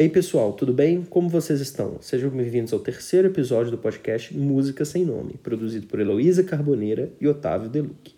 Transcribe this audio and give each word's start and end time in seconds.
Ei 0.00 0.08
pessoal, 0.08 0.52
tudo 0.52 0.72
bem? 0.72 1.02
Como 1.02 1.28
vocês 1.28 1.60
estão? 1.60 2.00
Sejam 2.00 2.30
bem-vindos 2.30 2.72
ao 2.72 2.78
terceiro 2.78 3.26
episódio 3.26 3.72
do 3.72 3.78
podcast 3.78 4.32
Música 4.32 4.84
Sem 4.84 5.04
Nome, 5.04 5.34
produzido 5.42 5.88
por 5.88 5.98
Heloísa 5.98 6.44
Carboneira 6.44 7.10
e 7.20 7.26
Otávio 7.26 7.68
Deluc. 7.68 8.14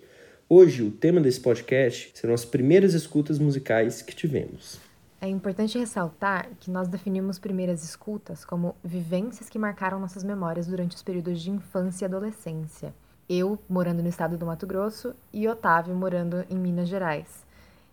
Hoje, 0.47 0.83
o 0.83 0.91
tema 0.91 1.23
desse 1.23 1.41
podcast 1.41 2.11
serão 2.13 2.35
as 2.35 2.45
primeiras 2.45 2.93
escutas 2.93 3.39
musicais 3.39 4.03
que 4.03 4.15
tivemos. 4.15 4.79
É 5.23 5.27
importante 5.27 5.79
ressaltar 5.79 6.51
que 6.61 6.71
nós 6.71 6.87
definimos 6.87 7.39
primeiras 7.39 7.83
escutas 7.83 8.45
como 8.45 8.77
vivências 8.85 9.49
que 9.49 9.59
marcaram 9.59 9.99
nossas 9.99 10.23
memórias 10.23 10.67
durante 10.67 10.95
os 10.95 11.03
períodos 11.03 11.41
de 11.41 11.51
infância 11.51 12.05
e 12.05 12.07
adolescência. 12.07 12.93
Eu 13.27 13.59
morando 13.67 14.03
no 14.03 14.09
estado 14.11 14.37
do 14.37 14.45
Mato 14.45 14.67
Grosso 14.67 15.15
e 15.33 15.49
Otávio 15.49 15.95
morando 15.95 16.45
em 16.51 16.59
Minas 16.59 16.91
Gerais. 16.91 17.49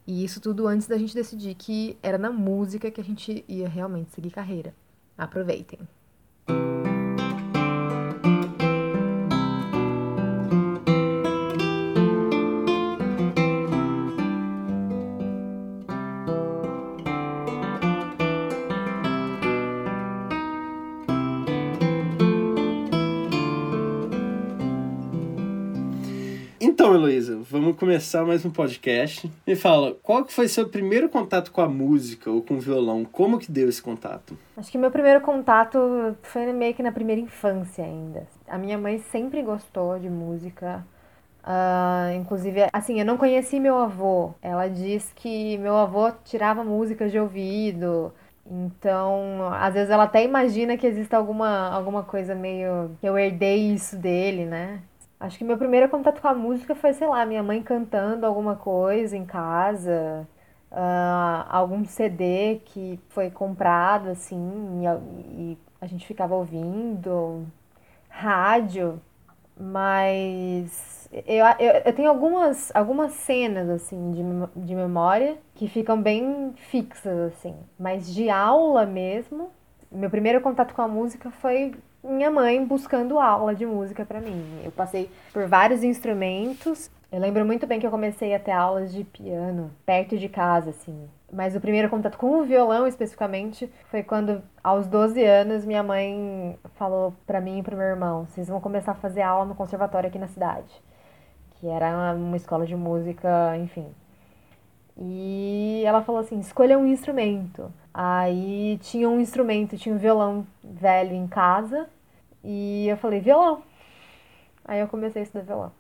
E 0.08 0.24
isso 0.24 0.40
tudo 0.40 0.66
antes 0.66 0.88
da 0.88 0.98
gente 0.98 1.14
decidir 1.14 1.54
que 1.54 1.98
era 2.02 2.18
na 2.18 2.32
música 2.32 2.90
que 2.90 3.02
a 3.02 3.04
gente 3.04 3.44
ia 3.46 3.68
realmente 3.68 4.12
seguir 4.12 4.32
carreira. 4.32 4.74
Aproveitem! 5.18 5.80
Então, 26.80 26.94
Heloísa, 26.94 27.40
vamos 27.42 27.76
começar 27.76 28.24
mais 28.24 28.46
um 28.46 28.52
podcast. 28.52 29.28
Me 29.48 29.56
fala, 29.56 29.96
qual 30.04 30.24
que 30.24 30.32
foi 30.32 30.48
seu 30.48 30.70
primeiro 30.70 31.10
contato 31.10 31.52
com 31.52 31.60
a 31.60 31.68
música 31.68 32.30
ou 32.30 32.44
com 32.44 32.54
o 32.54 32.60
violão? 32.60 33.04
Como 33.04 33.40
que 33.40 33.52
deu 33.52 33.68
esse 33.68 33.82
contato? 33.82 34.38
Acho 34.56 34.72
que 34.72 34.78
meu 34.78 34.92
primeiro 34.92 35.20
contato 35.22 36.16
foi 36.22 36.54
meio 36.54 36.76
que 36.76 36.84
na 36.84 36.92
primeira 36.92 37.20
infância 37.20 37.84
ainda. 37.84 38.28
A 38.48 38.60
minha 38.60 38.78
mãe 38.78 39.00
sempre 39.00 39.42
gostou 39.42 39.98
de 39.98 40.08
música. 40.08 40.86
Uh, 41.44 42.14
inclusive, 42.16 42.68
assim, 42.72 43.00
eu 43.00 43.06
não 43.08 43.18
conheci 43.18 43.60
meu 43.60 43.80
avô. 43.80 44.36
Ela 44.40 44.68
diz 44.68 45.12
que 45.16 45.58
meu 45.58 45.76
avô 45.76 46.12
tirava 46.26 46.64
músicas 46.64 47.12
de 47.12 47.18
ouvido. 47.18 48.14
Então, 48.46 49.52
às 49.52 49.74
vezes 49.74 49.90
ela 49.90 50.04
até 50.04 50.24
imagina 50.24 50.78
que 50.78 50.86
exista 50.86 51.18
alguma, 51.18 51.70
alguma 51.72 52.04
coisa 52.04 52.36
meio 52.36 52.92
que 53.02 53.10
eu 53.10 53.18
herdei 53.18 53.74
isso 53.74 53.98
dele, 53.98 54.46
né? 54.46 54.80
Acho 55.20 55.38
que 55.38 55.44
meu 55.44 55.58
primeiro 55.58 55.90
contato 55.90 56.22
com 56.22 56.28
a 56.28 56.36
música 56.36 56.76
foi, 56.76 56.94
sei 56.94 57.08
lá, 57.08 57.26
minha 57.26 57.42
mãe 57.42 57.62
cantando 57.64 58.26
alguma 58.26 58.56
coisa 58.56 59.18
em 59.18 59.26
casa, 59.26 60.28
uh, 60.72 61.46
algum 61.50 61.84
CD 61.86 62.62
que 62.66 63.00
foi 63.10 63.32
comprado, 63.32 64.10
assim, 64.10 64.84
e, 64.84 65.54
e 65.54 65.58
a 65.82 65.88
gente 65.88 66.06
ficava 66.06 66.36
ouvindo, 66.36 67.48
rádio, 68.10 69.02
mas 69.60 71.10
eu, 71.12 71.46
eu, 71.60 71.82
eu, 71.86 71.94
tenho 71.94 72.10
algumas, 72.10 72.72
algumas 72.76 73.14
cenas, 73.14 73.70
assim, 73.70 74.12
de, 74.12 74.66
de 74.66 74.76
memória 74.76 75.38
que 75.56 75.68
ficam 75.68 76.02
bem 76.02 76.54
fixas, 76.70 77.34
assim, 77.34 77.56
mas 77.80 78.14
de 78.14 78.30
aula 78.30 78.86
mesmo, 78.86 79.50
meu 79.92 80.10
primeiro 80.10 80.42
contato 80.42 80.74
com 80.76 80.82
a 80.82 80.88
música 80.88 81.32
foi 81.32 81.74
minha 82.04 82.32
mãe 82.32 82.64
buscando 82.66 83.20
aula 83.20 83.54
de 83.54 83.66
música 83.66 84.06
para 84.06 84.22
mim. 84.22 84.62
Eu 84.64 84.72
passei 84.72 85.10
por 85.34 85.48
vários 85.48 85.84
instrumentos. 85.84 86.90
Eu 87.12 87.20
lembro 87.20 87.46
muito 87.46 87.66
bem 87.66 87.80
que 87.80 87.88
eu 87.88 87.92
comecei 87.92 88.34
a 88.36 88.40
ter 88.40 88.52
aulas 88.52 88.94
de 88.94 89.04
piano 89.04 89.72
perto 89.86 90.18
de 90.18 90.28
casa, 90.28 90.72
assim. 90.72 91.10
Mas 91.32 91.56
o 91.56 91.60
primeiro 91.60 91.90
contato 91.90 92.18
com 92.18 92.40
o 92.40 92.44
violão, 92.44 92.88
especificamente, 92.88 93.72
foi 93.90 94.04
quando, 94.04 94.42
aos 94.64 94.88
12 94.88 95.24
anos, 95.24 95.66
minha 95.66 95.84
mãe 95.84 96.58
falou 96.76 97.14
para 97.26 97.42
mim 97.42 97.60
e 97.60 97.64
pro 97.64 97.78
meu 97.78 97.86
irmão: 97.86 98.26
vocês 98.26 98.48
vão 98.48 98.62
começar 98.62 98.92
a 98.92 98.96
fazer 98.96 99.22
aula 99.22 99.46
no 99.46 99.56
conservatório 99.56 100.08
aqui 100.08 100.20
na 100.20 100.28
cidade. 100.28 100.70
Que 101.52 101.68
era 101.68 102.14
uma 102.14 102.38
escola 102.38 102.66
de 102.66 102.76
música, 102.76 103.58
enfim. 103.58 103.88
E 104.98 105.84
ela 105.86 106.02
falou 106.02 106.22
assim: 106.22 106.40
escolha 106.40 106.78
um 106.78 106.86
instrumento. 106.86 107.72
Aí 107.94 108.78
tinha 108.82 109.10
um 109.10 109.20
instrumento, 109.20 109.78
tinha 109.78 109.94
um 109.94 109.98
violão 109.98 110.46
velho 110.64 111.14
em 111.14 111.28
casa. 111.28 111.88
E 112.50 112.88
eu 112.88 112.96
falei, 112.96 113.20
violão. 113.20 113.62
Aí 114.64 114.80
eu 114.80 114.88
comecei 114.88 115.22
a 115.22 115.26
estudar 115.26 115.44
violão. 115.44 115.72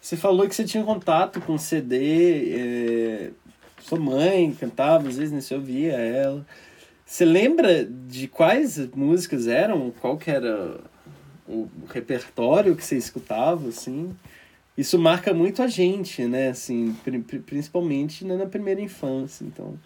Você 0.00 0.16
falou 0.16 0.48
que 0.48 0.54
você 0.54 0.64
tinha 0.64 0.84
contato 0.84 1.40
com 1.40 1.58
CD, 1.58 2.54
é... 2.56 3.30
sua 3.80 3.98
mãe 3.98 4.54
cantava, 4.54 5.08
às 5.08 5.16
vezes 5.16 5.32
né, 5.32 5.40
você 5.40 5.56
ouvia 5.56 5.94
ela. 5.94 6.46
Você 7.04 7.24
lembra 7.24 7.84
de 7.84 8.28
quais 8.28 8.78
músicas 8.94 9.48
eram? 9.48 9.90
Qual 10.00 10.16
que 10.16 10.30
era 10.30 10.78
o 11.48 11.68
repertório 11.88 12.76
que 12.76 12.84
você 12.84 12.96
escutava, 12.96 13.68
assim? 13.68 14.16
Isso 14.76 14.96
marca 15.00 15.34
muito 15.34 15.62
a 15.62 15.66
gente, 15.66 16.24
né? 16.26 16.50
Assim, 16.50 16.96
principalmente 17.44 18.24
na 18.24 18.46
primeira 18.46 18.80
infância, 18.80 19.44
então... 19.44 19.76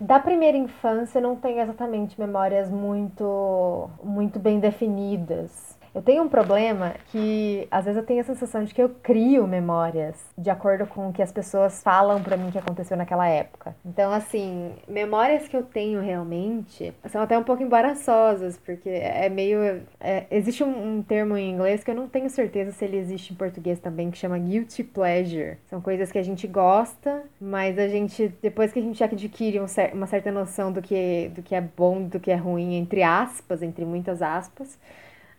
Da 0.00 0.18
primeira 0.18 0.56
infância 0.56 1.20
não 1.20 1.36
tenho 1.36 1.60
exatamente 1.60 2.18
memórias 2.20 2.70
muito, 2.70 3.88
muito 4.02 4.38
bem 4.38 4.58
definidas. 4.60 5.78
Eu 5.94 6.02
tenho 6.02 6.24
um 6.24 6.28
problema 6.28 6.94
que 7.12 7.68
às 7.70 7.84
vezes 7.84 7.96
eu 7.96 8.04
tenho 8.04 8.20
a 8.20 8.24
sensação 8.24 8.64
de 8.64 8.74
que 8.74 8.82
eu 8.82 8.88
crio 8.88 9.46
memórias 9.46 10.16
de 10.36 10.50
acordo 10.50 10.86
com 10.88 11.08
o 11.08 11.12
que 11.12 11.22
as 11.22 11.30
pessoas 11.30 11.84
falam 11.84 12.20
para 12.20 12.36
mim 12.36 12.50
que 12.50 12.58
aconteceu 12.58 12.96
naquela 12.96 13.28
época. 13.28 13.76
Então, 13.86 14.12
assim, 14.12 14.72
memórias 14.88 15.46
que 15.46 15.56
eu 15.56 15.62
tenho 15.62 16.00
realmente 16.00 16.92
são 17.08 17.22
até 17.22 17.38
um 17.38 17.44
pouco 17.44 17.62
embaraçosas, 17.62 18.58
porque 18.58 18.88
é 18.88 19.28
meio. 19.28 19.82
É, 20.00 20.26
existe 20.32 20.64
um, 20.64 20.96
um, 20.96 21.02
termo 21.02 21.36
em 21.36 21.52
inglês 21.52 21.84
que 21.84 21.90
eu 21.92 21.94
não 21.94 22.08
tenho 22.08 22.28
certeza 22.28 22.72
se 22.72 22.84
ele 22.84 22.96
existe 22.96 23.32
em 23.32 23.36
português 23.36 23.78
também, 23.78 24.10
que 24.10 24.18
chama 24.18 24.36
guilty 24.36 24.82
pleasure. 24.82 25.58
São 25.68 25.80
coisas 25.80 26.10
que 26.10 26.18
a 26.18 26.24
gente 26.24 26.48
gosta, 26.48 27.22
mas 27.40 27.78
a 27.78 27.86
gente, 27.86 28.34
depois 28.42 28.72
que 28.72 28.80
a 28.80 28.82
gente 28.82 29.02
adquire 29.04 29.60
um 29.60 29.68
cer 29.68 29.92
uma 29.94 30.08
certa 30.08 30.32
noção 30.32 30.72
do 30.72 30.82
que, 30.82 31.30
do 31.34 31.40
que 31.40 31.54
é 31.54 31.60
bom, 31.60 32.02
do 32.02 32.18
que 32.18 32.32
é 32.32 32.36
ruim, 32.36 32.74
entre 32.74 33.04
aspas, 33.04 33.62
entre 33.62 33.84
muitas 33.84 34.20
aspas 34.20 34.76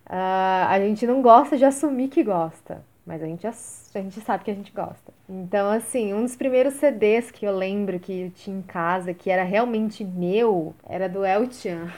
Uh, 0.06 0.68
a 0.70 0.80
gente 0.80 1.08
não 1.08 1.22
gosta 1.22 1.58
de 1.58 1.66
assumir 1.66 2.10
que 2.10 2.24
gosta, 2.24 2.84
mas 3.06 3.24
a 3.24 3.26
gente, 3.26 3.48
a 3.48 3.52
gente 4.00 4.22
sabe 4.22 4.44
que 4.44 4.52
a 4.52 4.54
gente 4.56 4.72
gosta. 4.72 5.12
Então, 5.28 5.70
assim, 5.72 6.14
um 6.14 6.22
dos 6.22 6.36
primeiros 6.36 6.76
CDs 6.76 7.32
que 7.32 7.46
eu 7.46 7.56
lembro 7.56 8.00
que 8.00 8.22
eu 8.22 8.32
tinha 8.32 8.58
em 8.58 8.62
casa, 8.62 9.14
que 9.14 9.32
era 9.32 9.44
realmente 9.44 10.04
meu, 10.04 10.76
era 10.88 11.10
do 11.10 11.26
El 11.26 11.52
Chan. 11.52 11.92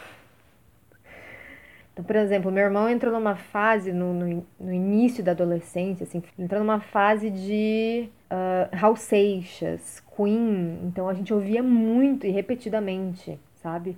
Então, 1.91 2.05
por 2.05 2.15
exemplo, 2.15 2.51
meu 2.51 2.63
irmão 2.63 2.87
entrou 2.87 3.11
numa 3.11 3.35
fase, 3.35 3.91
no, 3.91 4.13
no, 4.13 4.45
no 4.59 4.71
início 4.71 5.23
da 5.23 5.31
adolescência, 5.31 6.03
assim, 6.03 6.23
entrou 6.37 6.61
numa 6.61 6.79
fase 6.79 7.31
de 7.31 8.07
uh, 8.31 8.75
Raul 8.75 8.95
Seixas, 8.95 10.01
Queen, 10.15 10.79
então 10.83 11.09
a 11.09 11.13
gente 11.13 11.33
ouvia 11.33 11.63
muito 11.63 12.27
e 12.27 12.29
repetidamente, 12.29 13.39
sabe? 13.55 13.97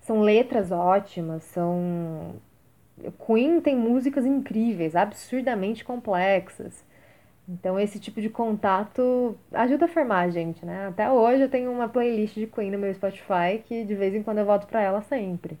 São 0.00 0.20
letras 0.20 0.70
ótimas, 0.70 1.42
são 1.44 2.34
Queen 3.26 3.60
tem 3.60 3.76
músicas 3.76 4.26
incríveis, 4.26 4.96
absurdamente 4.96 5.84
complexas. 5.84 6.84
Então 7.48 7.78
esse 7.80 7.98
tipo 7.98 8.20
de 8.20 8.28
contato 8.28 9.36
ajuda 9.52 9.86
a 9.86 9.88
formar 9.88 10.20
a 10.20 10.30
gente, 10.30 10.64
né? 10.64 10.86
Até 10.88 11.10
hoje 11.10 11.42
eu 11.42 11.48
tenho 11.48 11.72
uma 11.72 11.88
playlist 11.88 12.34
de 12.34 12.46
Queen 12.46 12.70
no 12.70 12.78
meu 12.78 12.94
Spotify 12.94 13.62
que 13.64 13.84
de 13.84 13.94
vez 13.94 14.14
em 14.14 14.22
quando 14.22 14.38
eu 14.38 14.46
volto 14.46 14.66
para 14.66 14.80
ela 14.80 15.02
sempre. 15.02 15.58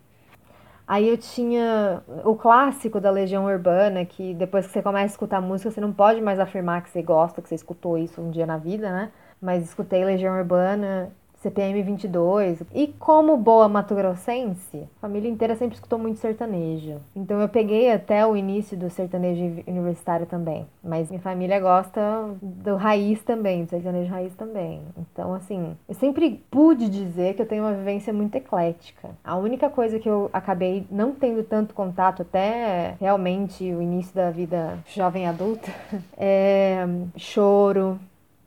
Aí 0.86 1.08
eu 1.08 1.16
tinha 1.16 2.02
o 2.24 2.34
clássico 2.34 3.00
da 3.00 3.12
Legião 3.12 3.44
Urbana, 3.44 4.04
que 4.04 4.34
depois 4.34 4.66
que 4.66 4.72
você 4.72 4.82
começa 4.82 5.04
a 5.04 5.06
escutar 5.06 5.40
música, 5.40 5.70
você 5.70 5.80
não 5.80 5.92
pode 5.92 6.20
mais 6.20 6.40
afirmar 6.40 6.82
que 6.82 6.90
você 6.90 7.00
gosta, 7.00 7.40
que 7.40 7.48
você 7.48 7.54
escutou 7.54 7.96
isso 7.96 8.20
um 8.20 8.28
dia 8.28 8.44
na 8.44 8.56
vida, 8.56 8.90
né? 8.90 9.12
Mas 9.40 9.62
escutei 9.62 10.04
Legião 10.04 10.36
Urbana 10.36 11.12
CPM 11.40 11.82
22. 11.82 12.62
E 12.74 12.88
como 12.98 13.36
boa 13.36 13.68
mato-grossense, 13.68 14.88
a 14.96 15.00
família 15.00 15.28
inteira 15.28 15.56
sempre 15.56 15.74
escutou 15.74 15.98
muito 15.98 16.18
sertanejo. 16.18 17.00
Então 17.16 17.40
eu 17.40 17.48
peguei 17.48 17.90
até 17.90 18.26
o 18.26 18.36
início 18.36 18.76
do 18.76 18.90
sertanejo 18.90 19.62
universitário 19.66 20.26
também. 20.26 20.66
Mas 20.82 21.08
minha 21.10 21.20
família 21.20 21.58
gosta 21.58 22.00
do 22.42 22.76
raiz 22.76 23.22
também, 23.22 23.64
do 23.64 23.70
sertanejo 23.70 24.10
raiz 24.10 24.34
também. 24.34 24.82
Então, 24.96 25.34
assim, 25.34 25.76
eu 25.88 25.94
sempre 25.94 26.42
pude 26.50 26.88
dizer 26.88 27.34
que 27.34 27.42
eu 27.42 27.46
tenho 27.46 27.64
uma 27.64 27.74
vivência 27.74 28.12
muito 28.12 28.34
eclética. 28.34 29.10
A 29.24 29.36
única 29.36 29.70
coisa 29.70 29.98
que 29.98 30.08
eu 30.08 30.28
acabei 30.32 30.86
não 30.90 31.12
tendo 31.12 31.42
tanto 31.42 31.74
contato 31.74 32.22
até 32.22 32.96
realmente 33.00 33.64
o 33.72 33.80
início 33.80 34.14
da 34.14 34.30
vida 34.30 34.78
jovem 34.86 35.26
adulta 35.26 35.70
é 36.16 36.86
choro, 37.16 37.98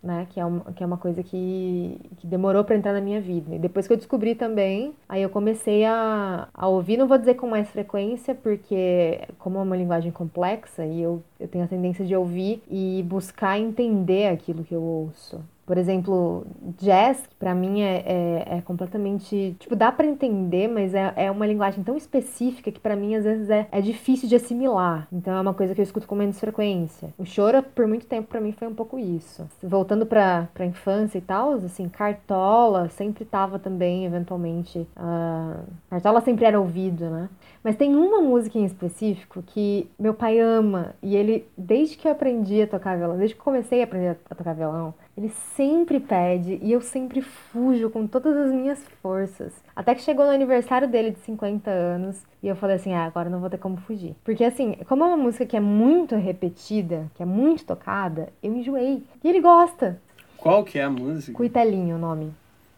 né? 0.04 0.28
Que 0.30 0.40
é 0.40 0.46
uma, 0.46 0.62
que 0.74 0.84
é 0.84 0.86
uma 0.86 0.98
coisa 0.98 1.24
que, 1.24 1.98
que 2.18 2.28
demorou 2.28 2.64
para 2.64 2.76
entrar 2.76 2.94
na 2.94 3.02
minha 3.02 3.22
vida. 3.22 3.56
E 3.56 3.60
depois 3.60 3.88
que 3.88 3.94
eu 3.94 3.98
descobri 3.98 4.36
também, 4.36 4.94
aí 5.08 5.22
eu 5.22 5.30
comecei 5.30 5.86
a, 5.86 6.50
a 6.54 6.68
ouvir, 6.68 6.98
não 6.98 7.08
vou 7.08 7.18
dizer 7.18 7.36
com 7.36 7.48
mais 7.48 7.70
frequência, 7.70 8.36
porque 8.36 9.22
como 9.40 9.58
é 9.60 9.62
uma 9.62 9.78
linguagem 9.78 10.12
complexa 10.12 10.86
e 10.86 11.02
eu 11.02 11.24
Eu 11.44 11.50
tenho 11.50 11.66
a 11.66 11.68
tendência 11.68 12.06
de 12.06 12.16
ouvir 12.16 12.64
e 12.72 13.04
buscar 13.06 13.60
entender 13.60 14.28
aquilo 14.28 14.64
que 14.64 14.74
eu 14.74 14.82
ouço. 14.82 15.42
Por 15.66 15.78
exemplo, 15.78 16.46
jazz, 16.78 17.24
pra 17.40 17.56
mim 17.56 17.82
é, 17.82 18.04
é, 18.06 18.58
é 18.58 18.62
completamente. 18.62 19.56
Tipo, 19.60 19.76
dá 19.76 19.92
para 19.92 20.06
entender, 20.06 20.68
mas 20.68 20.94
é, 20.94 21.14
é 21.16 21.32
uma 21.32 21.48
linguagem 21.48 21.84
tão 21.84 21.96
específica 21.96 22.70
que 22.70 22.80
para 22.80 22.96
mim 22.96 23.16
às 23.16 23.24
vezes 23.24 23.50
é, 23.50 23.68
é 23.72 23.80
difícil 23.80 24.28
de 24.28 24.36
assimilar. 24.36 25.08
Então 25.12 25.34
é 25.34 25.40
uma 25.40 25.54
coisa 25.54 25.74
que 25.74 25.80
eu 25.80 25.84
escuto 25.84 26.06
com 26.06 26.16
menos 26.16 26.38
frequência. 26.40 27.14
O 27.18 27.26
choro, 27.26 27.64
por 27.64 27.88
muito 27.88 28.06
tempo, 28.06 28.28
para 28.28 28.42
mim 28.42 28.52
foi 28.52 28.68
um 28.68 28.74
pouco 28.76 29.00
isso. 29.00 29.48
Voltando 29.62 30.06
pra, 30.06 30.50
pra 30.54 30.66
infância 30.66 31.18
e 31.18 31.22
tal, 31.22 31.54
assim, 31.54 31.88
Cartola 31.88 32.90
sempre 32.90 33.24
tava 33.24 33.58
também, 33.58 34.06
eventualmente. 34.06 34.80
Uh... 34.98 35.64
Cartola 35.90 36.20
sempre 36.20 36.44
era 36.44 36.60
ouvido, 36.60 37.10
né? 37.10 37.30
Mas 37.64 37.78
tem 37.78 37.96
uma 37.96 38.20
música 38.20 38.60
em 38.60 38.66
específico 38.66 39.42
que 39.42 39.90
meu 39.98 40.14
pai 40.14 40.40
ama. 40.40 40.94
E 41.02 41.16
ele, 41.16 41.33
desde 41.58 41.98
que 41.98 42.08
eu 42.08 42.12
aprendi 42.12 42.62
a 42.62 42.68
tocar 42.68 42.98
violão, 42.98 43.18
desde 43.18 43.36
que 43.36 43.42
comecei 43.42 43.82
a 43.82 43.84
aprender 43.84 44.18
a 44.30 44.36
tocar 44.36 44.54
violão, 44.54 44.94
ele 45.16 45.30
sempre 45.56 46.00
pede 46.00 46.60
e 46.62 46.72
eu 46.72 46.82
sempre 46.82 47.22
fujo 47.22 47.90
com 47.90 48.08
todas 48.08 48.36
as 48.36 48.52
minhas 48.52 48.84
forças. 49.02 49.54
Até 49.76 49.94
que 49.94 50.02
chegou 50.02 50.26
no 50.26 50.32
aniversário 50.32 50.88
dele 50.88 51.12
de 51.12 51.20
50 51.20 51.70
anos 51.70 52.24
e 52.42 52.48
eu 52.48 52.56
falei 52.56 52.76
assim: 52.76 52.94
ah, 52.94 53.06
agora 53.06 53.30
não 53.30 53.40
vou 53.40 53.50
ter 53.50 53.58
como 53.58 53.78
fugir. 53.78 54.16
Porque 54.24 54.44
assim, 54.44 54.76
como 54.88 55.04
é 55.04 55.08
uma 55.08 55.18
música 55.18 55.46
que 55.46 55.58
é 55.58 55.60
muito 55.60 56.16
repetida, 56.16 57.10
que 57.16 57.24
é 57.24 57.26
muito 57.26 57.66
tocada, 57.66 58.30
eu 58.42 58.54
enjoei. 58.54 59.04
E 59.24 59.30
ele 59.30 59.40
gosta. 59.40 60.00
Qual 60.38 60.64
que 60.64 60.78
é 60.78 60.84
a 60.84 60.90
música? 60.90 61.38
Cuitelinho 61.38 61.96
o 61.96 62.00
nome. 62.00 62.34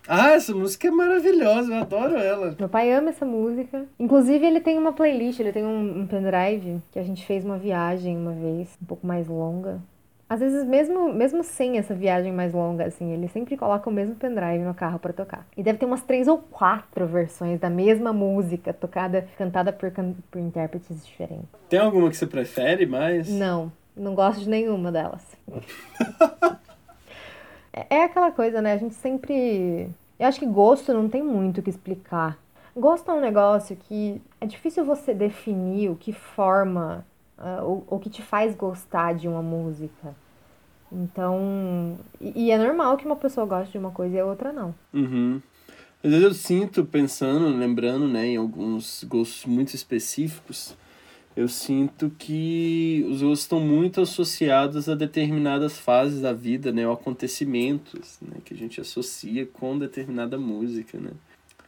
Ah, 0.08 0.32
essa 0.32 0.54
música 0.54 0.88
é 0.88 0.92
maravilhosa, 0.92 1.74
eu 1.74 1.82
adoro 1.82 2.16
ela. 2.16 2.56
Meu 2.58 2.70
pai 2.70 2.92
ama 2.92 3.10
essa 3.10 3.26
música. 3.26 3.86
Inclusive, 4.00 4.46
ele 4.46 4.62
tem 4.62 4.78
uma 4.78 4.94
playlist, 4.94 5.40
ele 5.40 5.52
tem 5.52 5.66
um, 5.66 6.02
um 6.02 6.08
pendrive 6.08 6.80
que 6.92 7.00
a 7.00 7.04
gente 7.04 7.26
fez 7.26 7.44
uma 7.44 7.58
viagem 7.58 8.16
uma 8.16 8.32
vez, 8.32 8.78
um 8.82 8.86
pouco 8.86 9.06
mais 9.06 9.28
longa. 9.28 9.80
Às 10.28 10.40
vezes, 10.40 10.64
mesmo, 10.64 11.14
mesmo 11.14 11.44
sem 11.44 11.78
essa 11.78 11.94
viagem 11.94 12.32
mais 12.32 12.52
longa, 12.52 12.86
assim, 12.86 13.12
ele 13.12 13.28
sempre 13.28 13.56
coloca 13.56 13.88
o 13.88 13.94
mesmo 13.94 14.16
pendrive 14.16 14.64
no 14.64 14.74
carro 14.74 14.98
para 14.98 15.14
tocar. 15.14 15.46
E 15.56 15.62
deve 15.62 15.78
ter 15.78 15.86
umas 15.86 16.02
três 16.02 16.28
ou 16.28 16.40
quatro 16.40 17.06
versões 17.06 17.60
da 17.60 17.70
mesma 17.70 18.12
música, 18.12 18.74
tocada, 18.74 19.28
cantada 19.38 19.72
por, 19.72 19.92
por 20.32 20.40
intérpretes 20.40 21.06
diferentes. 21.06 21.48
Tem 21.70 21.80
alguma 21.80 22.10
que 22.10 22.18
você 22.18 22.26
prefere 22.26 22.88
mais? 22.88 23.30
Não, 23.30 23.72
não 23.96 24.16
gosto 24.16 24.42
de 24.42 24.50
nenhuma 24.50 24.92
delas. 24.92 25.24
É, 27.90 28.04
aquela 28.04 28.32
coisa, 28.32 28.62
né? 28.62 28.74
A 28.74 28.78
gente 28.78 28.96
sempre. 28.96 29.90
Eu 30.18 30.28
acho 30.28 30.40
que 30.40 30.46
gosto 30.46 30.94
não 30.94 31.10
tem 31.10 31.22
muito 31.22 31.60
o 31.60 31.64
que 31.64 31.70
explicar. 31.70 32.40
Gosto 32.76 33.12
é 33.12 33.14
um 33.14 33.22
negócio 33.22 33.76
que 33.76 34.22
é 34.40 34.46
difícil 34.46 34.86
você 34.86 35.14
definir 35.14 35.90
o 35.90 35.96
que 35.96 36.14
forma, 36.14 37.06
uh, 37.38 37.64
o, 37.64 37.96
o 37.96 38.00
que 38.00 38.10
te 38.10 38.22
faz 38.22 38.56
gostar 38.56 39.14
de 39.14 39.28
uma 39.28 39.42
música. 39.42 40.16
Então. 40.92 41.98
E, 42.22 42.46
e, 42.46 42.52
é 42.52 42.58
normal 42.58 42.96
que 42.96 43.06
uma 43.06 43.16
pessoa 43.16 43.46
goste 43.46 43.74
de 43.74 43.78
uma 43.78 43.92
coisa 43.92 44.16
e 44.16 44.20
a 44.20 44.26
outra 44.26 44.54
não. 44.54 44.74
Uhum. 44.94 45.42
Às 46.02 46.12
vezes 46.12 46.24
eu 46.24 46.34
sinto, 46.34 46.86
pensando, 46.86 47.48
lembrando, 47.48 48.08
né, 48.08 48.28
em 48.28 48.38
alguns 48.38 49.04
gostos 49.04 49.46
muito 49.46 49.74
específicos, 49.74 50.78
eu 51.36 51.48
sinto 51.48 52.10
que 52.18 53.06
os 53.10 53.22
gostos 53.22 53.42
estão 53.42 53.60
muito 53.60 54.00
associados 54.00 54.88
a 54.88 54.96
determinadas 54.96 55.78
fases 55.78 56.22
da 56.22 56.32
vida, 56.32 56.72
né, 56.72 56.88
ou 56.88 56.94
acontecimentos, 56.94 58.18
né, 58.22 58.38
que 58.44 58.54
a 58.54 58.58
gente 58.58 58.80
associa 58.80 59.46
com 59.46 59.78
determinada 59.78 60.38
música, 60.38 60.98
né. 60.98 61.12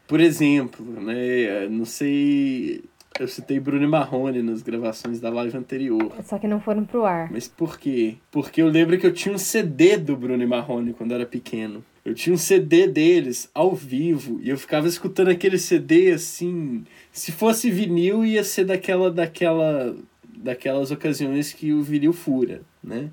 Por 0.08 0.22
exemplo, 0.22 0.86
né, 0.86 1.68
não 1.70 1.84
sei, 1.84 2.86
eu 3.20 3.28
citei 3.28 3.60
Bruno 3.60 3.88
Marrone 3.90 4.42
nas 4.42 4.62
gravações 4.62 5.20
da 5.20 5.30
live 5.30 5.58
anterior. 5.58 6.14
Só 6.24 6.40
que 6.40 6.48
não 6.48 6.62
foram 6.62 6.86
pro 6.86 7.04
ar. 7.04 7.30
Mas 7.30 7.48
por 7.48 7.78
quê? 7.78 8.16
Porque 8.32 8.62
eu 8.62 8.70
lembro 8.70 8.98
que 8.98 9.06
eu 9.06 9.14
tinha 9.14 9.36
um 9.36 9.38
CD 9.38 9.98
do 9.98 10.16
Bruno 10.16 10.48
Marrone 10.48 10.94
quando 10.94 11.12
eu 11.12 11.16
era 11.16 11.26
pequeno. 11.26 11.84
Eu 12.08 12.14
tinha 12.14 12.34
um 12.34 12.38
CD 12.38 12.88
deles 12.88 13.50
ao 13.54 13.76
vivo 13.76 14.40
e 14.42 14.50
eu 14.50 14.58
ficava 14.58 14.88
escutando 14.88 15.28
aquele 15.28 15.58
CD 15.58 16.14
assim. 16.14 16.86
Se 17.12 17.34
fosse 17.34 17.70
vinil, 17.70 18.26
ia 18.26 18.46
ser 18.46 18.64
daquela, 18.64 19.12
daquela, 19.12 19.94
daquelas 20.38 20.90
ocasiões 20.90 21.52
que 21.52 21.74
o 21.74 21.84
vinil 21.84 22.14
fura, 22.14 22.62
né? 22.82 23.10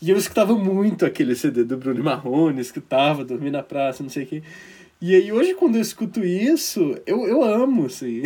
E 0.00 0.08
eu 0.08 0.16
escutava 0.16 0.54
muito 0.54 1.04
aquele 1.04 1.34
CD 1.34 1.62
do 1.62 1.76
Bruno 1.76 2.02
Marrone, 2.02 2.58
escutava, 2.58 3.22
dormia 3.22 3.50
na 3.50 3.62
praça, 3.62 4.02
não 4.02 4.08
sei 4.08 4.24
o 4.24 4.26
quê. 4.26 4.42
E 4.98 5.14
aí 5.14 5.30
hoje 5.30 5.52
quando 5.52 5.76
eu 5.76 5.82
escuto 5.82 6.24
isso, 6.24 6.96
eu, 7.04 7.26
eu 7.28 7.44
amo, 7.44 7.84
assim. 7.84 8.22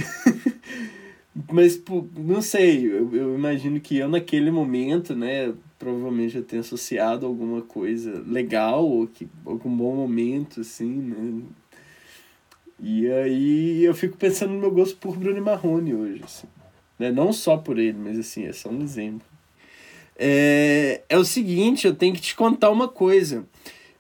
Mas, 1.51 1.83
não 2.17 2.41
sei, 2.41 2.87
eu, 2.87 3.13
eu 3.13 3.35
imagino 3.35 3.81
que 3.81 3.97
eu 3.97 4.09
naquele 4.09 4.53
momento, 4.53 5.17
né, 5.17 5.53
provavelmente 5.79 6.37
eu 6.37 6.43
tenha 6.43 6.61
associado 6.61 7.27
alguma 7.27 7.63
coisa 7.63 8.23
legal, 8.27 8.87
ou 8.87 9.07
que, 9.07 9.29
algum 9.45 9.75
bom 9.75 9.95
momento, 9.97 10.61
assim, 10.61 10.91
né. 10.91 11.43
E 12.79 13.11
aí 13.11 13.85
eu 13.85 13.95
fico 13.95 14.17
pensando 14.17 14.53
no 14.53 14.61
meu 14.61 14.71
gosto 14.71 14.97
por 14.99 15.17
Bruno 15.17 15.41
Marrone 15.43 15.95
hoje, 15.95 16.23
assim. 16.25 16.47
Né? 16.99 17.11
Não 17.11 17.33
só 17.33 17.57
por 17.57 17.79
ele, 17.79 17.99
mas 17.99 18.19
assim, 18.19 18.45
é 18.45 18.53
só 18.53 18.69
um 18.69 18.83
exemplo. 18.83 19.27
É, 20.19 21.03
é 21.09 21.19
o 21.19 21.25
seguinte, 21.25 21.87
eu 21.87 21.95
tenho 21.95 22.15
que 22.15 22.21
te 22.21 22.35
contar 22.35 22.71
uma 22.71 22.89
coisa. 22.89 23.47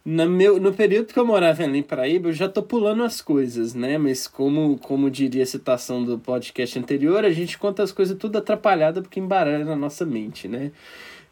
No, 0.04 0.28
meu, 0.28 0.60
no 0.60 0.72
período 0.72 1.12
que 1.12 1.18
eu 1.18 1.26
morava 1.26 1.64
em 1.64 1.82
Paraíba, 1.82 2.28
eu 2.28 2.32
já 2.32 2.48
tô 2.48 2.62
pulando 2.62 3.02
as 3.02 3.20
coisas, 3.20 3.74
né? 3.74 3.98
Mas 3.98 4.28
como, 4.28 4.78
como 4.78 5.10
diria 5.10 5.42
a 5.42 5.46
citação 5.46 6.04
do 6.04 6.18
podcast 6.18 6.78
anterior, 6.78 7.24
a 7.24 7.30
gente 7.30 7.58
conta 7.58 7.82
as 7.82 7.92
coisas 7.92 8.16
tudo 8.16 8.38
atrapalhada 8.38 9.02
porque 9.02 9.18
embaralha 9.18 9.64
na 9.64 9.74
nossa 9.74 10.06
mente, 10.06 10.46
né? 10.46 10.70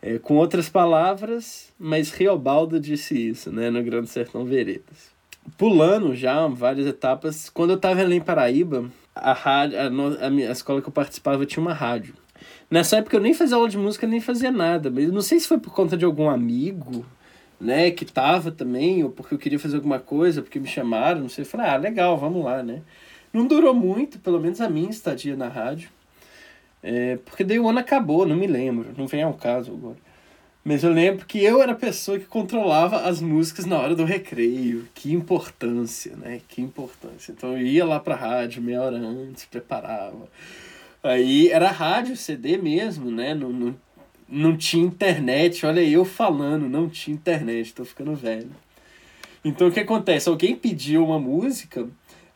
É, 0.07 0.19
com 0.19 0.35
outras 0.35 0.69
palavras, 0.69 1.73
mas 1.79 2.13
Riobaldo 2.13 2.79
disse 2.79 3.31
isso, 3.31 3.51
né? 3.51 3.71
No 3.71 3.83
Grande 3.83 4.11
Sertão 4.11 4.45
Veredas. 4.45 5.15
Pulando 5.57 6.15
já 6.15 6.47
várias 6.47 6.87
etapas, 6.87 7.49
quando 7.49 7.71
eu 7.71 7.79
tava 7.79 8.03
em 8.03 8.21
Paraíba, 8.21 8.85
a, 9.15 9.33
rádio, 9.33 9.79
a, 9.79 9.85
a, 9.85 10.29
a 10.29 10.53
escola 10.53 10.83
que 10.83 10.89
eu 10.89 10.93
participava 10.93 11.47
tinha 11.47 11.63
uma 11.63 11.73
rádio. 11.73 12.15
Nessa 12.71 12.99
época 12.99 13.17
eu 13.17 13.21
nem 13.21 13.33
fazia 13.33 13.57
aula 13.57 13.67
de 13.67 13.79
música, 13.79 14.07
nem 14.07 14.21
fazia 14.21 14.51
nada, 14.51 14.91
mas 14.91 15.11
não 15.11 15.23
sei 15.23 15.41
se 15.41 15.49
foi 15.49 15.59
por 15.59 15.73
conta 15.73 15.97
de 15.97 16.05
algum 16.05 16.29
amigo 16.29 17.07
né, 17.59 17.91
que 17.91 18.05
tava 18.05 18.51
também, 18.51 19.03
ou 19.03 19.09
porque 19.09 19.33
eu 19.33 19.39
queria 19.39 19.59
fazer 19.59 19.77
alguma 19.77 19.99
coisa, 19.99 20.43
porque 20.43 20.61
me 20.61 20.69
chamaram, 20.69 21.23
não 21.23 21.29
sei, 21.31 21.45
eu 21.45 21.49
falei, 21.49 21.67
ah, 21.67 21.77
legal, 21.77 22.19
vamos 22.19 22.45
lá, 22.45 22.63
né. 22.63 22.83
Não 23.33 23.47
durou 23.47 23.73
muito, 23.73 24.19
pelo 24.19 24.39
menos 24.39 24.61
a 24.61 24.69
minha 24.69 24.91
estadia 24.91 25.35
na 25.35 25.49
rádio, 25.49 25.89
é, 26.87 27.17
porque 27.25 27.43
daí 27.43 27.59
o 27.59 27.67
ano 27.67 27.79
acabou, 27.79 28.27
não 28.27 28.37
me 28.37 28.47
lembro, 28.47 28.93
não 28.95 29.07
vem 29.07 29.23
ao 29.23 29.33
caso 29.33 29.73
agora. 29.73 29.97
Mas 30.63 30.85
eu 30.85 30.93
lembro 30.93 31.25
que 31.25 31.43
eu 31.43 31.63
era 31.63 31.73
a 31.73 31.77
pessoa 31.77 32.19
que 32.19 32.27
controlava 32.27 33.09
as 33.09 33.23
músicas 33.23 33.65
na 33.65 33.79
hora 33.79 33.95
do 33.95 34.05
recreio. 34.05 34.87
Que 34.95 35.13
importância, 35.13 36.15
né? 36.17 36.41
Que 36.47 36.61
importância. 36.61 37.33
Então 37.33 37.53
eu 37.53 37.67
ia 37.67 37.85
lá 37.85 37.99
pra 38.01 38.15
rádio 38.15 38.63
meia 38.63 38.83
hora 38.83 38.97
antes, 38.97 39.47
preparava. 39.47 40.29
Aí 41.03 41.49
era 41.49 41.71
rádio, 41.71 42.17
CD 42.17 42.57
mesmo, 42.59 43.11
né? 43.11 43.35
Não, 43.35 43.51
não, 43.51 43.77
não 44.29 44.57
tinha 44.57 44.85
internet. 44.85 45.65
Olha 45.65 45.83
eu 45.83 46.05
falando, 46.05 46.69
não 46.69 46.89
tinha 46.89 47.15
internet, 47.15 47.75
tô 47.75 47.85
ficando 47.85 48.15
velho. 48.15 48.51
Então 49.43 49.69
o 49.69 49.73
que 49.73 49.81
acontece? 49.81 50.29
Alguém 50.29 50.55
pediu 50.55 51.05
uma 51.05 51.19
música, 51.19 51.87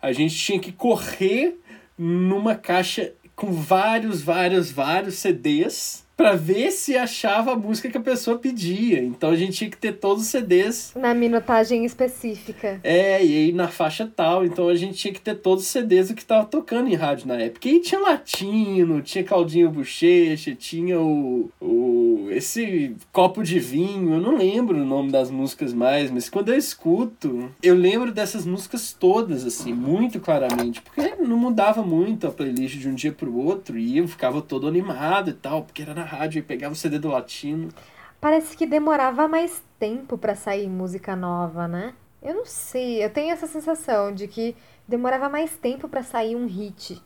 a 0.01 0.13
gente 0.13 0.35
tinha 0.37 0.59
que 0.59 0.73
correr 0.73 1.59
numa 1.99 2.55
caixa 2.55 3.13
com 3.39 3.53
vários, 3.53 4.21
vários, 4.21 4.73
vários 4.73 5.15
CDs 5.15 6.05
para 6.19 6.35
ver 6.35 6.73
se 6.73 6.97
achava 6.97 7.53
a 7.53 7.57
música 7.57 7.89
que 7.89 7.97
a 7.97 8.01
pessoa 8.01 8.37
pedia. 8.37 9.01
Então 9.01 9.31
a 9.31 9.37
gente 9.37 9.53
tinha 9.53 9.71
que 9.71 9.77
ter 9.77 9.93
todos 9.93 10.25
os 10.25 10.29
CDs. 10.29 10.91
Na 10.97 11.15
minutagem 11.15 11.85
específica. 11.85 12.81
É, 12.83 13.25
e 13.25 13.37
aí 13.37 13.53
na 13.53 13.69
faixa 13.69 14.11
tal. 14.17 14.45
Então 14.45 14.69
a 14.69 14.75
gente 14.75 14.99
tinha 14.99 15.15
que 15.15 15.21
ter 15.21 15.37
todos 15.37 15.63
os 15.63 15.71
CDs 15.71 16.09
do 16.09 16.17
que 16.17 16.25
tava 16.25 16.45
tocando 16.45 16.89
em 16.89 16.97
rádio 16.97 17.29
na 17.29 17.37
época. 17.37 17.69
E 17.69 17.75
aí 17.75 17.81
tinha 17.81 18.01
Latino, 18.01 19.01
tinha 19.01 19.23
Caldinho 19.23 19.71
Bochecha, 19.71 20.57
tinha 20.57 21.01
o, 21.01 21.49
o. 21.61 22.27
esse 22.33 22.97
copo 23.13 23.45
de 23.45 23.61
vinho. 23.61 24.15
Eu 24.15 24.21
não 24.21 24.37
lembro 24.37 24.77
o 24.77 24.85
nome 24.85 25.13
das 25.13 25.31
músicas 25.31 25.73
mais, 25.73 26.11
mas 26.11 26.29
quando 26.29 26.49
eu 26.49 26.59
escuto, 26.59 27.49
eu 27.63 27.77
lembro 27.77 28.11
dessas 28.11 28.45
músicas 28.45 28.93
todas, 28.93 29.47
assim, 29.47 29.73
muito 29.73 30.19
claramente. 30.19 30.83
Porque 30.83 31.08
não 31.19 31.37
mudava 31.37 31.83
muito 31.83 32.27
a 32.27 32.31
playlist 32.31 32.79
de 32.79 32.89
um 32.89 32.95
dia 32.95 33.13
pro 33.13 33.37
outro. 33.37 33.79
E 33.79 33.99
eu 33.99 34.09
ficava 34.09 34.41
todo 34.41 34.69
animado 34.69 35.31
e 35.31 35.35
tal, 35.35 35.63
porque 35.63 35.83
era 35.83 35.95
na 35.95 36.05
rádio 36.05 36.39
e 36.39 36.43
pegava 36.43 36.73
o 36.73 36.77
CD 36.77 36.99
do 36.99 37.09
latino. 37.09 37.69
Parece 38.21 38.57
que 38.57 38.67
demorava 38.67 39.29
mais 39.29 39.63
tempo 39.79 40.19
para 40.19 40.35
sair 40.35 40.69
música 40.69 41.15
nova, 41.15 41.69
né? 41.69 41.95
Eu 42.21 42.35
não 42.35 42.45
sei, 42.45 43.05
eu 43.05 43.11
tenho 43.11 43.33
essa 43.33 43.47
sensação 43.47 44.13
de 44.13 44.27
que 44.27 44.57
demorava 44.89 45.29
mais 45.29 45.57
tempo 45.57 45.89
para 45.89 46.03
sair 46.03 46.35
um 46.35 46.47
hit. 46.47 47.01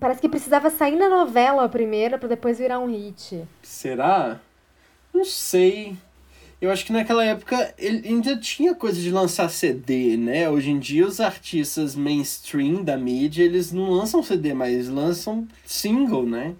Parece 0.00 0.20
que 0.20 0.28
precisava 0.28 0.68
sair 0.68 0.96
na 0.96 1.08
novela 1.08 1.68
primeiro 1.68 2.18
para 2.18 2.28
depois 2.28 2.58
virar 2.58 2.80
um 2.80 2.86
hit. 2.86 3.46
Será? 3.62 4.40
Não 5.14 5.24
sei. 5.24 5.96
Eu 6.62 6.70
acho 6.70 6.86
que 6.86 6.92
naquela 6.92 7.24
época 7.24 7.74
ele 7.76 8.06
ainda 8.06 8.36
tinha 8.36 8.72
coisa 8.72 9.00
de 9.00 9.10
lançar 9.10 9.48
CD, 9.48 10.16
né? 10.16 10.48
Hoje 10.48 10.70
em 10.70 10.78
dia 10.78 11.04
os 11.04 11.18
artistas 11.18 11.96
mainstream 11.96 12.84
da 12.84 12.96
mídia, 12.96 13.42
eles 13.42 13.72
não 13.72 13.90
lançam 13.90 14.22
CD, 14.22 14.54
mas 14.54 14.88
lançam 14.88 15.48
single, 15.64 16.24
né? 16.24 16.54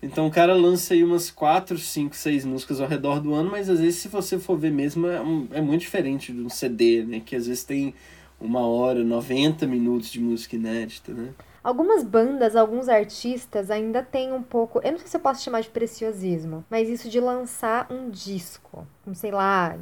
Então 0.00 0.28
o 0.28 0.30
cara 0.30 0.54
lança 0.54 0.94
aí 0.94 1.02
umas 1.02 1.32
4, 1.32 1.76
5, 1.76 2.14
6 2.14 2.44
músicas 2.44 2.80
ao 2.80 2.86
redor 2.86 3.18
do 3.18 3.34
ano, 3.34 3.50
mas 3.50 3.68
às 3.68 3.80
vezes 3.80 3.96
se 3.96 4.06
você 4.06 4.38
for 4.38 4.56
ver 4.56 4.70
mesmo 4.70 5.08
é, 5.08 5.20
um, 5.20 5.48
é 5.50 5.60
muito 5.60 5.80
diferente 5.80 6.32
de 6.32 6.40
um 6.40 6.48
CD, 6.48 7.02
né? 7.02 7.18
Que 7.18 7.34
às 7.34 7.48
vezes 7.48 7.64
tem 7.64 7.92
uma 8.40 8.64
hora, 8.64 9.02
90 9.02 9.66
minutos 9.66 10.12
de 10.12 10.20
música 10.20 10.54
inédita, 10.54 11.12
né? 11.12 11.30
Algumas 11.64 12.04
bandas, 12.04 12.54
alguns 12.54 12.90
artistas 12.90 13.70
ainda 13.70 14.02
têm 14.02 14.34
um 14.34 14.42
pouco, 14.42 14.82
eu 14.84 14.92
não 14.92 14.98
sei 14.98 15.08
se 15.08 15.16
eu 15.16 15.20
posso 15.20 15.42
chamar 15.42 15.62
de 15.62 15.70
preciosismo, 15.70 16.62
mas 16.68 16.90
isso 16.90 17.08
de 17.08 17.18
lançar 17.18 17.90
um 17.90 18.10
disco 18.10 18.86
com, 19.04 19.14
sei 19.14 19.30
lá, 19.30 19.76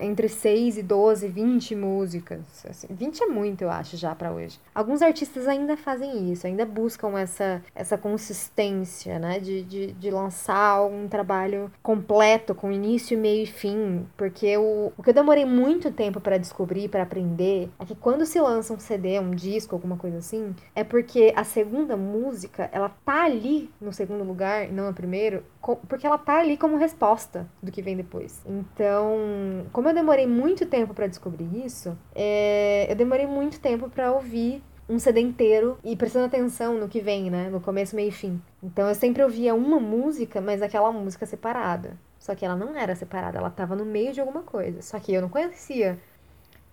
entre 0.00 0.28
6 0.28 0.78
e 0.78 0.82
12, 0.82 1.28
20 1.28 1.76
músicas. 1.76 2.40
Assim, 2.68 2.86
20 2.90 3.22
é 3.22 3.26
muito, 3.26 3.62
eu 3.62 3.70
acho, 3.70 3.96
já 3.96 4.14
para 4.14 4.32
hoje. 4.32 4.58
Alguns 4.74 5.02
artistas 5.02 5.46
ainda 5.46 5.76
fazem 5.76 6.32
isso, 6.32 6.46
ainda 6.46 6.64
buscam 6.64 7.18
essa, 7.18 7.62
essa 7.74 7.98
consistência, 7.98 9.18
né? 9.18 9.38
De, 9.38 9.62
de, 9.62 9.92
de 9.92 10.10
lançar 10.10 10.82
um 10.82 11.06
trabalho 11.06 11.70
completo, 11.82 12.54
com 12.54 12.72
início, 12.72 13.18
meio 13.18 13.44
e 13.44 13.46
fim. 13.46 14.06
Porque 14.16 14.56
o, 14.56 14.92
o 14.96 15.02
que 15.02 15.10
eu 15.10 15.14
demorei 15.14 15.44
muito 15.44 15.90
tempo 15.90 16.20
para 16.20 16.38
descobrir, 16.38 16.88
para 16.88 17.02
aprender, 17.02 17.68
é 17.78 17.84
que 17.84 17.94
quando 17.94 18.24
se 18.24 18.40
lança 18.40 18.72
um 18.72 18.78
CD, 18.78 19.18
um 19.20 19.32
disco, 19.32 19.74
alguma 19.74 19.96
coisa 19.96 20.18
assim, 20.18 20.54
é 20.74 20.82
porque 21.22 21.32
a 21.36 21.44
segunda 21.44 21.96
música, 21.96 22.68
ela 22.72 22.88
tá 22.88 23.24
ali 23.24 23.70
no 23.80 23.92
segundo 23.92 24.24
lugar, 24.24 24.68
não 24.68 24.86
no 24.86 24.94
primeiro, 24.94 25.44
porque 25.88 26.06
ela 26.06 26.18
tá 26.18 26.40
ali 26.40 26.56
como 26.56 26.76
resposta 26.76 27.46
do 27.62 27.70
que 27.70 27.80
vem 27.80 27.96
depois. 27.96 28.42
Então, 28.44 29.66
como 29.72 29.88
eu 29.88 29.94
demorei 29.94 30.26
muito 30.26 30.66
tempo 30.66 30.92
para 30.92 31.06
descobrir 31.06 31.64
isso, 31.64 31.96
é, 32.14 32.90
eu 32.90 32.96
demorei 32.96 33.26
muito 33.26 33.60
tempo 33.60 33.88
para 33.88 34.10
ouvir 34.10 34.62
um 34.88 34.98
CD 34.98 35.20
inteiro 35.20 35.78
e 35.84 35.94
prestando 35.94 36.26
atenção 36.26 36.78
no 36.78 36.88
que 36.88 37.00
vem, 37.00 37.30
né? 37.30 37.48
No 37.48 37.60
começo, 37.60 37.94
meio 37.94 38.08
e 38.08 38.12
fim. 38.12 38.42
Então 38.62 38.88
eu 38.88 38.94
sempre 38.94 39.22
ouvia 39.22 39.54
uma 39.54 39.78
música, 39.78 40.40
mas 40.40 40.60
aquela 40.60 40.90
música 40.90 41.24
separada. 41.24 41.96
Só 42.18 42.34
que 42.34 42.44
ela 42.44 42.56
não 42.56 42.76
era 42.76 42.94
separada, 42.94 43.38
ela 43.38 43.50
tava 43.50 43.74
no 43.76 43.84
meio 43.84 44.12
de 44.12 44.20
alguma 44.20 44.42
coisa. 44.42 44.82
Só 44.82 44.98
que 44.98 45.12
eu 45.12 45.22
não 45.22 45.28
conhecia. 45.28 45.98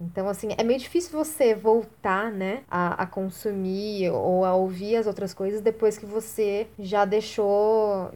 Então, 0.02 0.30
assim, 0.30 0.50
é 0.58 0.64
meio 0.64 0.80
difícil 0.80 1.12
você 1.12 1.54
voltar, 1.54 2.32
né, 2.32 2.64
a, 2.72 3.04
a 3.04 3.06
consumir 3.06 4.10
ou 4.12 4.46
a 4.46 4.56
ouvir 4.56 4.96
as 4.96 5.06
outras 5.06 5.34
coisas 5.34 5.60
depois 5.60 5.98
que 5.98 6.06
você 6.06 6.68
já 6.80 7.04
deixou, 7.04 8.10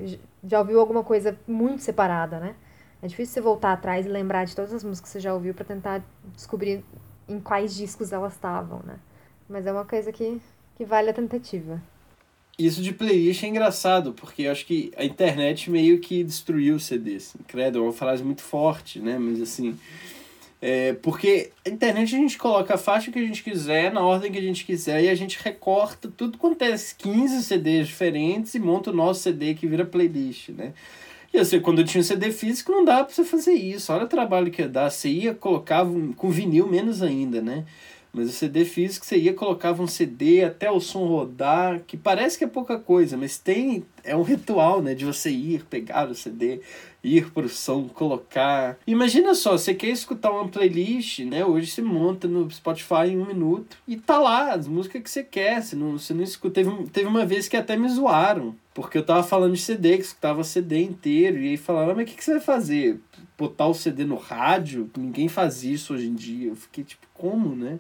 já 0.46 0.60
ouviu 0.60 0.80
alguma 0.80 1.04
coisa 1.04 1.38
muito 1.46 1.84
separada, 1.84 2.40
né? 2.40 2.56
É 3.02 3.08
difícil 3.08 3.34
você 3.34 3.42
voltar 3.42 3.74
atrás 3.74 4.06
e 4.06 4.10
lembrar 4.10 4.46
de 4.46 4.56
todas 4.56 4.74
as 4.74 4.82
músicas 4.82 5.10
que 5.10 5.14
você 5.14 5.20
já 5.20 5.34
ouviu 5.34 5.54
para 5.54 5.66
tentar 5.66 6.02
descobrir 6.34 6.86
em 7.28 7.38
quais 7.38 7.76
discos 7.76 8.14
elas 8.14 8.32
estavam, 8.32 8.80
né? 8.86 8.96
Mas 9.50 9.66
é 9.68 9.72
uma 9.74 9.84
coisa 9.84 10.10
que, 10.10 10.42
que 10.78 10.86
vale 10.86 11.10
a 11.10 11.14
tentativa. 11.14 11.82
Isso 12.58 12.82
de 12.82 12.94
playlist 12.94 13.44
é 13.44 13.48
engraçado, 13.48 14.14
porque 14.14 14.44
eu 14.44 14.52
acho 14.54 14.66
que 14.66 14.94
a 14.96 15.04
internet 15.04 15.70
meio 15.70 16.00
que 16.00 16.24
destruiu 16.24 16.76
os 16.76 16.86
CDs. 16.86 17.36
Credo, 17.46 17.80
é 17.80 17.82
uma 17.82 17.92
frase 17.92 18.24
muito 18.24 18.42
forte, 18.42 19.00
né? 19.00 19.18
Mas 19.20 19.42
assim. 19.42 19.78
É, 20.66 20.94
porque 20.94 21.50
a 21.66 21.70
internet 21.70 22.16
a 22.16 22.18
gente 22.18 22.38
coloca 22.38 22.76
a 22.76 22.78
faixa 22.78 23.12
que 23.12 23.20
a 23.20 23.22
gente 23.22 23.44
quiser, 23.44 23.92
na 23.92 24.00
ordem 24.00 24.32
que 24.32 24.38
a 24.38 24.42
gente 24.42 24.64
quiser, 24.64 25.04
e 25.04 25.10
a 25.10 25.16
gente 25.16 25.38
recorta 25.44 26.10
tudo 26.16 26.38
quanto 26.38 26.62
é 26.62 26.74
15 26.74 27.44
CDs 27.44 27.88
diferentes 27.88 28.56
e 28.56 28.60
monta 28.60 28.90
o 28.90 28.94
nosso 28.94 29.24
CD 29.24 29.56
que 29.56 29.68
vira 29.68 29.84
playlist, 29.84 30.52
né? 30.52 30.72
E 31.34 31.38
assim, 31.38 31.60
quando 31.60 31.80
eu 31.80 31.86
tinha 31.86 32.00
um 32.00 32.04
CD 32.04 32.32
físico, 32.32 32.72
não 32.72 32.86
dava 32.86 33.04
pra 33.04 33.14
você 33.14 33.26
fazer 33.26 33.52
isso. 33.52 33.92
Olha 33.92 34.06
o 34.06 34.08
trabalho 34.08 34.50
que 34.50 34.62
ia 34.62 34.70
dar. 34.70 34.90
Você 34.90 35.10
ia, 35.10 35.34
colocava 35.34 35.92
com 36.16 36.30
vinil 36.30 36.66
menos 36.66 37.04
ainda, 37.04 37.42
né? 37.42 37.66
Mas 38.16 38.30
o 38.30 38.32
CD 38.32 38.64
físico, 38.64 39.04
você 39.04 39.18
ia, 39.18 39.34
colocava 39.34 39.82
um 39.82 39.88
CD 39.88 40.44
até 40.44 40.70
o 40.70 40.80
som 40.80 41.08
rodar, 41.08 41.82
que 41.88 41.98
parece 41.98 42.38
que 42.38 42.44
é 42.44 42.48
pouca 42.48 42.78
coisa, 42.78 43.18
mas 43.18 43.40
tem. 43.40 43.84
É 44.04 44.16
um 44.16 44.22
ritual, 44.22 44.84
né? 44.84 44.94
De 44.94 45.04
você 45.04 45.32
ir, 45.32 45.66
pegar 45.66 46.08
o 46.12 46.14
CD, 46.14 46.62
ir 47.04 47.32
pro 47.32 47.50
som, 47.50 47.88
colocar. 47.88 48.78
Imagina 48.86 49.34
só, 49.34 49.54
você 49.54 49.74
quer 49.74 49.88
escutar 49.88 50.30
uma 50.30 50.48
playlist, 50.48 51.22
né? 51.22 51.44
Hoje 51.44 51.72
você 51.72 51.82
monta 51.82 52.28
no 52.28 52.48
Spotify 52.52 53.08
em 53.08 53.18
um 53.18 53.26
minuto 53.26 53.78
e 53.88 53.98
tá 53.98 54.20
lá 54.20 54.54
as 54.54 54.68
músicas 54.68 55.02
que 55.02 55.10
você 55.10 55.24
quer. 55.24 55.64
Você 55.64 55.76
não, 55.76 55.98
você 55.98 56.14
não 56.14 56.24
escuta. 56.24 56.54
Teve, 56.54 56.72
teve 56.90 57.08
uma 57.08 57.26
vez 57.26 57.48
que 57.48 57.58
até 57.58 57.76
me 57.76 57.90
zoaram, 57.90 58.56
porque 58.76 58.96
eu 58.96 59.04
tava 59.04 59.24
falando 59.24 59.56
de 59.56 59.62
CD, 59.62 59.98
que 59.98 60.04
escutava 60.04 60.44
CD 60.44 60.84
inteiro, 60.84 61.40
e 61.40 61.50
aí 61.50 61.58
falaram, 61.58 61.96
mas 61.96 62.04
o 62.04 62.12
que, 62.12 62.16
que 62.16 62.24
você 62.24 62.34
vai 62.34 62.42
fazer? 62.42 63.00
Botar 63.36 63.66
o 63.66 63.74
CD 63.74 64.06
no 64.06 64.18
rádio? 64.18 64.88
Ninguém 64.96 65.28
faz 65.28 65.64
isso 65.64 65.96
hoje 65.96 66.08
em 66.08 66.14
dia. 66.14 66.50
Eu 66.50 66.56
fiquei 66.56 66.84
tipo, 66.84 67.08
como, 67.16 67.56
né? 67.56 67.80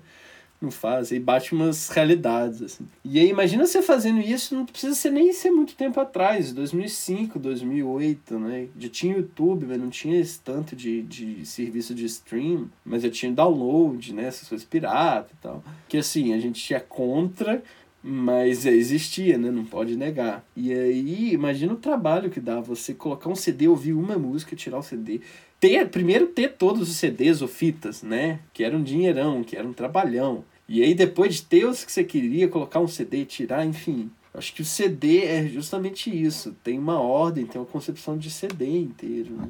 Não 0.63 0.71
faz, 0.71 1.11
aí 1.11 1.19
bate 1.19 1.53
umas 1.53 1.89
realidades, 1.89 2.61
assim. 2.61 2.87
E 3.03 3.19
aí, 3.19 3.29
imagina 3.29 3.65
você 3.65 3.81
fazendo 3.81 4.19
isso, 4.19 4.55
não 4.55 4.65
precisa 4.65 4.95
ser 4.95 5.11
nem 5.11 5.31
ser 5.33 5.51
muito 5.51 5.75
tempo 5.75 5.99
atrás, 5.99 6.53
2005, 6.53 7.37
2008, 7.37 8.39
né? 8.39 8.67
Já 8.79 8.89
tinha 8.89 9.17
YouTube, 9.17 9.65
mas 9.67 9.79
não 9.79 9.89
tinha 9.89 10.19
esse 10.19 10.39
tanto 10.39 10.75
de, 10.75 11.01
de 11.03 11.45
serviço 11.45 11.93
de 11.93 12.05
stream, 12.05 12.69
mas 12.83 13.03
já 13.03 13.09
tinha 13.09 13.31
download, 13.31 14.13
né? 14.13 14.25
Essas 14.25 14.47
coisas 14.47 14.65
pirata 14.65 15.29
e 15.33 15.41
tal. 15.41 15.63
Que 15.87 15.97
assim, 15.97 16.33
a 16.33 16.39
gente 16.39 16.63
tinha 16.63 16.79
contra, 16.79 17.61
mas 18.01 18.65
existia, 18.65 19.37
né? 19.37 19.49
Não 19.49 19.63
pode 19.63 19.95
negar. 19.95 20.43
E 20.55 20.73
aí, 20.73 21.33
imagina 21.33 21.73
o 21.73 21.77
trabalho 21.77 22.29
que 22.29 22.39
dá 22.39 22.59
você 22.59 22.93
colocar 22.93 23.29
um 23.29 23.35
CD, 23.35 23.67
ouvir 23.67 23.93
uma 23.93 24.17
música, 24.17 24.55
tirar 24.55 24.79
o 24.79 24.83
CD, 24.83 25.21
ter, 25.63 25.87
primeiro 25.87 26.27
ter 26.27 26.49
todos 26.57 26.89
os 26.89 26.97
CDs 26.97 27.41
ou 27.41 27.47
fitas, 27.47 28.03
né? 28.03 28.39
Que 28.53 28.65
era 28.65 28.75
um 28.75 28.83
dinheirão, 28.83 29.41
que 29.41 29.55
era 29.55 29.65
um 29.65 29.71
trabalhão. 29.71 30.43
E 30.73 30.81
aí, 30.81 30.95
depois 30.95 31.35
de 31.35 31.43
ter 31.43 31.65
os 31.65 31.85
que 31.85 31.91
você 31.91 32.03
queria, 32.03 32.47
colocar 32.47 32.79
um 32.79 32.87
CD 32.87 33.25
tirar, 33.25 33.63
enfim. 33.63 34.09
Acho 34.33 34.51
que 34.51 34.63
o 34.63 34.65
CD 34.65 35.23
é 35.23 35.43
justamente 35.43 36.09
isso. 36.09 36.51
Tem 36.63 36.79
uma 36.79 36.99
ordem, 36.99 37.45
tem 37.45 37.61
uma 37.61 37.67
concepção 37.67 38.17
de 38.17 38.31
CD 38.31 38.79
inteiro. 38.79 39.35
Né? 39.35 39.49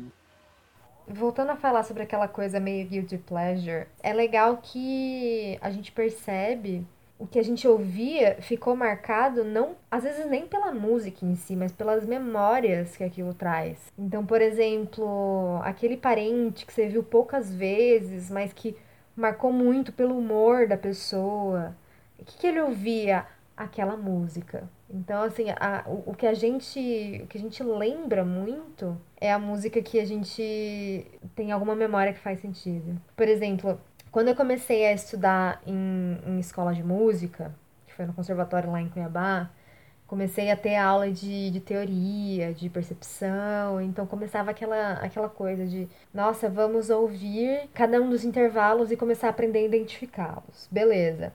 Voltando 1.07 1.51
a 1.51 1.55
falar 1.55 1.83
sobre 1.83 2.03
aquela 2.03 2.27
coisa 2.27 2.59
meio 2.59 2.85
guilty 2.85 3.17
pleasure, 3.19 3.85
é 4.03 4.11
legal 4.11 4.57
que 4.57 5.57
a 5.61 5.71
gente 5.71 5.93
percebe 5.93 6.85
o 7.17 7.25
que 7.25 7.39
a 7.39 7.43
gente 7.43 7.65
ouvia 7.65 8.35
ficou 8.41 8.75
marcado 8.75 9.45
não, 9.45 9.77
às 9.89 10.03
vezes 10.03 10.29
nem 10.29 10.45
pela 10.45 10.73
música 10.73 11.25
em 11.25 11.37
si, 11.37 11.55
mas 11.55 11.71
pelas 11.71 12.05
memórias 12.05 12.97
que 12.97 13.03
aquilo 13.03 13.33
traz. 13.33 13.77
Então, 13.97 14.25
por 14.25 14.41
exemplo, 14.41 15.61
aquele 15.63 15.95
parente 15.95 16.65
que 16.65 16.73
você 16.73 16.89
viu 16.89 17.01
poucas 17.01 17.55
vezes, 17.55 18.29
mas 18.29 18.51
que 18.51 18.75
marcou 19.15 19.51
muito 19.51 19.91
pelo 19.91 20.17
humor 20.17 20.67
da 20.67 20.77
pessoa. 20.77 21.75
O 22.19 22.25
que, 22.25 22.37
que 22.37 22.47
ele 22.47 22.61
ouvia? 22.61 23.25
Aquela 23.55 23.95
música. 23.95 24.67
Então, 24.89 25.21
assim, 25.23 25.45
a, 25.51 25.83
o, 25.87 26.11
o, 26.11 26.15
que 26.15 26.25
a 26.25 26.33
gente 26.33 27.21
o 27.23 27.27
que 27.27 27.37
a 27.37 27.41
gente 27.41 27.61
lembra 27.63 28.25
muito 28.25 28.99
é 29.19 29.31
a 29.31 29.37
música 29.37 29.81
que 29.81 29.99
a 29.99 30.05
gente 30.05 31.05
tem 31.35 31.51
alguma 31.51 31.75
memória 31.75 32.13
que 32.13 32.19
faz 32.19 32.39
sentido. 32.39 32.99
Por 33.15 33.27
exemplo, 33.27 33.79
quando 34.11 34.27
eu 34.27 34.35
comecei 34.35 34.85
a 34.85 34.93
estudar 34.93 35.61
em, 35.65 36.19
em 36.25 36.39
escola 36.39 36.73
de 36.73 36.83
música, 36.83 37.53
que 37.87 37.93
foi 37.93 38.05
no 38.05 38.13
conservatório 38.13 38.71
lá 38.71 38.81
em 38.81 38.89
Cuiabá, 38.89 39.49
comecei 40.07 40.51
a 40.51 40.55
ter 40.55 40.75
aula 40.75 41.09
de, 41.11 41.49
de 41.49 41.59
teoria, 41.59 42.53
de 42.53 42.69
percepção, 42.69 43.81
então 43.81 44.05
começava 44.05 44.51
aquela, 44.51 44.93
aquela 44.93 45.29
coisa 45.29 45.65
de, 45.65 45.87
nossa, 46.13 46.49
vamos 46.49 46.89
ouvir 46.89 47.69
cada 47.73 48.01
um 48.01 48.09
dos 48.09 48.23
intervalos 48.23 48.91
e 48.91 48.97
começar 48.97 49.27
a 49.27 49.29
aprender 49.29 49.59
a 49.59 49.63
identificá-los. 49.63 50.67
Beleza. 50.71 51.33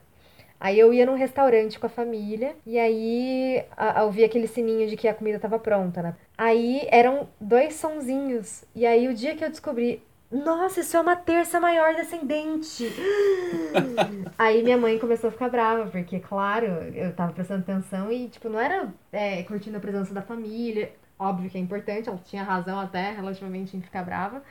Aí 0.59 0.77
eu 0.77 0.93
ia 0.93 1.05
num 1.05 1.15
restaurante 1.15 1.79
com 1.79 1.85
a 1.85 1.89
família 1.89 2.53
e 2.65 2.77
aí 2.77 3.63
ouvia 4.03 4.25
aquele 4.25 4.45
sininho 4.47 4.89
de 4.89 4.97
que 4.97 5.07
a 5.07 5.13
comida 5.13 5.37
estava 5.37 5.57
pronta, 5.57 6.01
né? 6.01 6.15
Aí 6.37 6.85
eram 6.91 7.29
dois 7.39 7.75
sonzinhos. 7.75 8.65
E 8.75 8.85
aí 8.85 9.07
o 9.07 9.13
dia 9.13 9.35
que 9.35 9.43
eu 9.43 9.49
descobri, 9.49 10.03
nossa, 10.31 10.81
isso 10.81 10.95
é 10.95 11.01
uma 11.01 11.15
terça 11.15 11.59
maior 11.59 11.95
descendente. 11.95 12.85
Aí 14.37 14.61
minha 14.63 14.77
mãe 14.77 14.99
começou 14.99 15.29
a 15.29 15.31
ficar 15.31 15.49
brava, 15.49 15.89
porque, 15.89 16.19
claro, 16.19 16.65
eu 16.67 17.13
tava 17.15 17.33
prestando 17.33 17.61
atenção 17.61 18.11
e, 18.11 18.29
tipo, 18.29 18.47
não 18.47 18.59
era 18.59 18.93
é, 19.11 19.41
curtindo 19.43 19.77
a 19.77 19.79
presença 19.79 20.13
da 20.13 20.21
família. 20.21 20.91
Óbvio 21.17 21.49
que 21.49 21.57
é 21.57 21.61
importante, 21.61 22.09
ela 22.09 22.19
tinha 22.23 22.43
razão 22.43 22.79
até 22.79 23.11
relativamente 23.11 23.75
em 23.75 23.81
ficar 23.81 24.03
brava. 24.03 24.43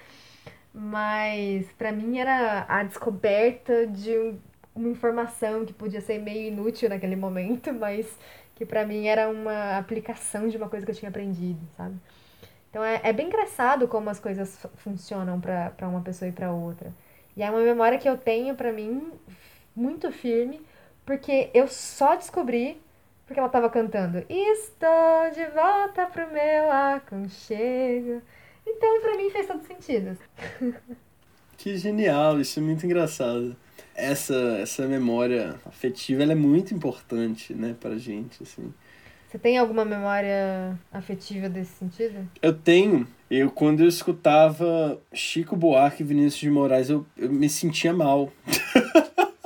Mas, 0.75 1.71
para 1.73 1.93
mim, 1.93 2.19
era 2.19 2.67
a 2.69 2.83
descoberta 2.83 3.87
de 3.87 4.35
uma 4.75 4.89
informação 4.89 5.65
que 5.65 5.73
podia 5.73 6.01
ser 6.01 6.19
meio 6.19 6.49
inútil 6.49 6.89
naquele 6.89 7.17
momento, 7.17 7.73
mas 7.73 8.07
que 8.55 8.67
para 8.67 8.85
mim 8.85 9.07
era 9.07 9.29
uma 9.29 9.79
aplicação 9.79 10.49
de 10.49 10.57
uma 10.57 10.69
coisa 10.69 10.85
que 10.85 10.91
eu 10.91 10.97
tinha 10.97 11.09
aprendido, 11.09 11.61
sabe? 11.77 11.95
Então 12.71 12.85
é, 12.85 13.01
é 13.03 13.13
bem 13.13 13.27
engraçado 13.27 13.89
como 13.89 14.11
as 14.11 14.21
coisas 14.21 14.59
funcionam 14.77 15.41
para 15.41 15.89
uma 15.89 16.03
pessoa 16.03 16.29
e 16.29 16.33
para 16.33 16.53
outra. 16.53 16.93
E 17.37 17.43
é 17.43 17.51
uma 17.51 17.61
memória 17.61 17.99
que 17.99 18.09
eu 18.09 18.17
tenho 18.17 18.55
para 18.55 18.73
mim 18.73 19.13
muito 19.75 20.11
firme, 20.11 20.61
porque 21.07 21.51
eu 21.55 21.69
só 21.69 22.17
descobri 22.17 22.81
porque 23.29 23.39
ela 23.39 23.49
estava 23.49 23.69
cantando 23.69 24.25
Estou 24.29 25.31
de 25.35 25.45
volta 25.55 26.07
pro 26.07 26.33
meu 26.33 26.73
aconchego. 26.73 28.23
Então, 28.67 29.01
para 29.03 29.17
mim 29.17 29.31
fez 29.31 29.47
todo 29.47 29.63
sentido. 29.67 30.19
Que 31.59 31.77
genial, 31.77 32.41
isso 32.41 32.61
é 32.61 32.63
muito 32.63 32.87
engraçado. 32.87 33.57
Essa 33.93 34.59
essa 34.61 34.87
memória 34.87 35.59
afetiva, 35.67 36.23
ela 36.23 36.31
é 36.31 36.37
muito 36.37 36.73
importante, 36.73 37.53
né, 37.53 37.75
pra 37.81 37.99
gente, 37.99 38.45
assim. 38.45 38.73
Você 39.29 39.39
tem 39.39 39.59
alguma 39.59 39.85
memória 39.85 40.79
afetiva 40.91 41.51
desse 41.51 41.73
sentido? 41.73 42.27
Eu 42.41 42.55
tenho. 42.55 43.07
Eu, 43.31 43.51
quando 43.51 43.81
eu 43.81 43.89
escutava 43.89 44.99
Chico 45.13 45.55
Buarque 45.55 46.03
e 46.03 46.07
Vinícius 46.07 46.41
de 46.41 46.49
Moraes, 46.49 46.89
eu, 46.89 47.05
eu 47.15 47.31
me 47.31 47.47
sentia 47.47 47.93
mal. 47.93 48.33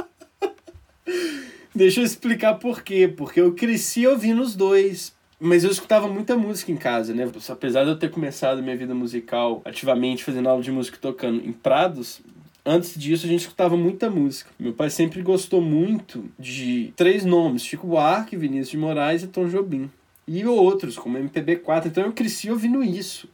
Deixa 1.74 2.00
eu 2.00 2.04
explicar 2.04 2.54
por 2.54 2.82
quê. 2.82 3.08
Porque 3.08 3.40
eu 3.40 3.54
cresci 3.54 4.06
ouvindo 4.06 4.40
os 4.40 4.54
dois. 4.54 5.12
Mas 5.40 5.64
eu 5.64 5.70
escutava 5.72 6.06
muita 6.06 6.36
música 6.36 6.70
em 6.70 6.76
casa, 6.76 7.12
né? 7.12 7.28
Apesar 7.48 7.82
de 7.82 7.90
eu 7.90 7.98
ter 7.98 8.08
começado 8.08 8.62
minha 8.62 8.76
vida 8.76 8.94
musical 8.94 9.60
ativamente 9.64 10.22
fazendo 10.22 10.48
aula 10.48 10.62
de 10.62 10.70
música 10.70 10.96
e 10.96 11.00
tocando 11.00 11.44
em 11.44 11.52
Prados, 11.52 12.22
antes 12.64 12.98
disso 12.98 13.26
a 13.26 13.28
gente 13.28 13.40
escutava 13.40 13.76
muita 13.76 14.08
música. 14.08 14.50
Meu 14.58 14.72
pai 14.72 14.90
sempre 14.90 15.22
gostou 15.22 15.60
muito 15.60 16.24
de 16.38 16.92
três 16.96 17.24
nomes: 17.24 17.64
Chico 17.64 17.86
Buarque, 17.86 18.36
Vinícius 18.36 18.70
de 18.70 18.78
Moraes 18.78 19.22
e 19.22 19.26
Tom 19.26 19.48
Jobim. 19.48 19.90
E 20.26 20.44
outros, 20.46 20.96
como 20.96 21.18
MPB4. 21.18 21.86
Então 21.86 22.04
eu 22.04 22.12
cresci 22.12 22.50
ouvindo 22.50 22.82
isso. 22.82 23.28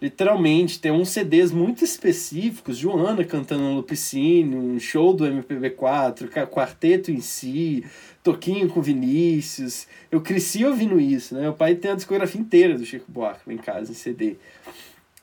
Literalmente, 0.00 0.78
tem 0.78 0.92
uns 0.92 1.08
CDs 1.08 1.50
muito 1.50 1.82
específicos, 1.82 2.76
Joana 2.76 3.24
cantando 3.24 3.64
no 3.64 3.74
Lupicínio, 3.74 4.56
um 4.56 4.78
show 4.78 5.12
do 5.12 5.24
MPB4, 5.24 6.46
quarteto 6.46 7.10
em 7.10 7.20
si, 7.20 7.84
Toquinho 8.22 8.68
com 8.68 8.80
Vinícius. 8.80 9.88
Eu 10.08 10.20
cresci 10.20 10.64
ouvindo 10.64 11.00
isso, 11.00 11.34
né? 11.34 11.40
Meu 11.40 11.52
pai 11.52 11.74
tem 11.74 11.90
a 11.90 11.96
discografia 11.96 12.40
inteira 12.40 12.78
do 12.78 12.86
Chico 12.86 13.10
Buarque 13.10 13.52
em 13.52 13.56
casa, 13.56 13.90
em 13.90 13.94
CD. 13.94 14.36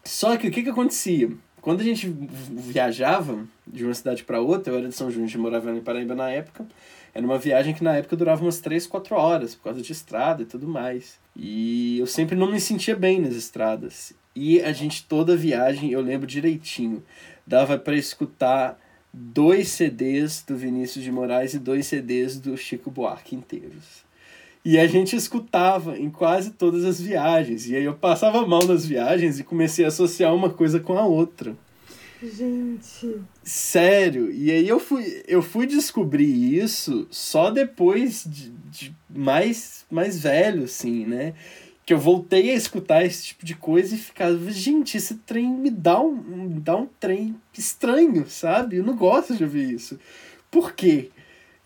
Só 0.04 0.36
que 0.36 0.50
o 0.50 0.52
que 0.52 0.62
que 0.62 0.70
acontecia? 0.70 1.32
Quando 1.66 1.82
a 1.82 1.84
gente 1.84 2.08
viajava 2.08 3.44
de 3.66 3.84
uma 3.84 3.94
cidade 3.96 4.24
para 4.24 4.40
outra, 4.40 4.72
eu 4.72 4.78
era 4.78 4.88
de 4.88 4.94
São 4.94 5.10
João, 5.10 5.24
a 5.24 5.28
gente 5.28 5.40
morava 5.40 5.72
em 5.72 5.82
Paraíba 5.82 6.14
na 6.14 6.30
época, 6.30 6.64
era 7.12 7.26
uma 7.26 7.40
viagem 7.40 7.74
que 7.74 7.84
na 7.84 7.96
época 7.96 8.16
durava 8.16 8.44
umas 8.44 8.60
3, 8.60 8.86
4 8.86 9.16
horas, 9.16 9.56
por 9.56 9.64
causa 9.64 9.82
de 9.82 9.92
estrada 9.92 10.44
e 10.44 10.46
tudo 10.46 10.68
mais. 10.68 11.18
E 11.36 11.98
eu 11.98 12.06
sempre 12.06 12.36
não 12.36 12.52
me 12.52 12.60
sentia 12.60 12.96
bem 12.96 13.20
nas 13.20 13.34
estradas. 13.34 14.14
E 14.36 14.62
a 14.62 14.72
gente, 14.72 15.06
toda 15.06 15.36
viagem, 15.36 15.90
eu 15.90 16.02
lembro 16.02 16.28
direitinho, 16.28 17.04
dava 17.48 17.80
para 17.80 17.96
escutar 17.96 18.80
dois 19.12 19.70
CDs 19.70 20.44
do 20.48 20.56
Vinícius 20.56 21.04
de 21.04 21.12
Moraes 21.12 21.56
e 21.56 21.60
dois 21.60 21.88
CDs 21.88 22.40
do 22.40 22.56
Chico 22.56 22.92
Buarque 22.92 23.36
inteiros. 23.36 24.06
E 24.66 24.80
a 24.80 24.88
gente 24.88 25.16
escutava 25.16 25.96
em 25.96 26.10
quase 26.10 26.50
todas 26.50 26.84
as 26.84 27.00
viagens. 27.00 27.70
E 27.70 27.76
aí 27.76 27.84
eu 27.84 27.94
passava 27.94 28.46
mal 28.48 28.66
nas 28.66 28.84
viagens 28.84 29.40
e 29.40 29.44
comecei 29.44 29.86
a 29.86 29.90
associar 29.90 30.34
uma 30.34 30.50
coisa 30.50 30.80
com 30.80 30.98
a 30.98 31.06
outra. 31.06 31.56
Gente. 32.24 33.22
Sério. 33.44 34.32
E 34.32 34.50
aí 34.50 34.68
eu 34.68 34.80
fui, 34.80 35.22
eu 35.28 35.44
fui 35.44 35.68
descobrir 35.68 36.58
isso 36.58 37.06
só 37.12 37.52
depois 37.52 38.24
de, 38.26 38.50
de 38.72 38.96
mais, 39.08 39.86
mais 39.92 40.20
velho, 40.20 40.64
assim, 40.64 41.06
né? 41.06 41.36
que 41.86 41.94
eu 41.94 42.00
voltei 42.00 42.50
a 42.50 42.56
escutar 42.56 43.06
esse 43.06 43.26
tipo 43.26 43.46
de 43.46 43.54
coisa 43.54 43.94
e 43.94 43.98
ficava, 44.00 44.50
gente, 44.50 44.98
esse 44.98 45.18
trem 45.18 45.48
me 45.48 45.70
dá 45.70 46.02
um, 46.02 46.16
me 46.16 46.60
dá 46.60 46.76
um 46.76 46.88
trem 47.00 47.36
estranho, 47.56 48.28
sabe? 48.28 48.78
Eu 48.78 48.84
não 48.84 48.96
gosto 48.96 49.36
de 49.36 49.44
ouvir 49.44 49.72
isso. 49.72 50.00
Por 50.50 50.74
quê? 50.74 51.12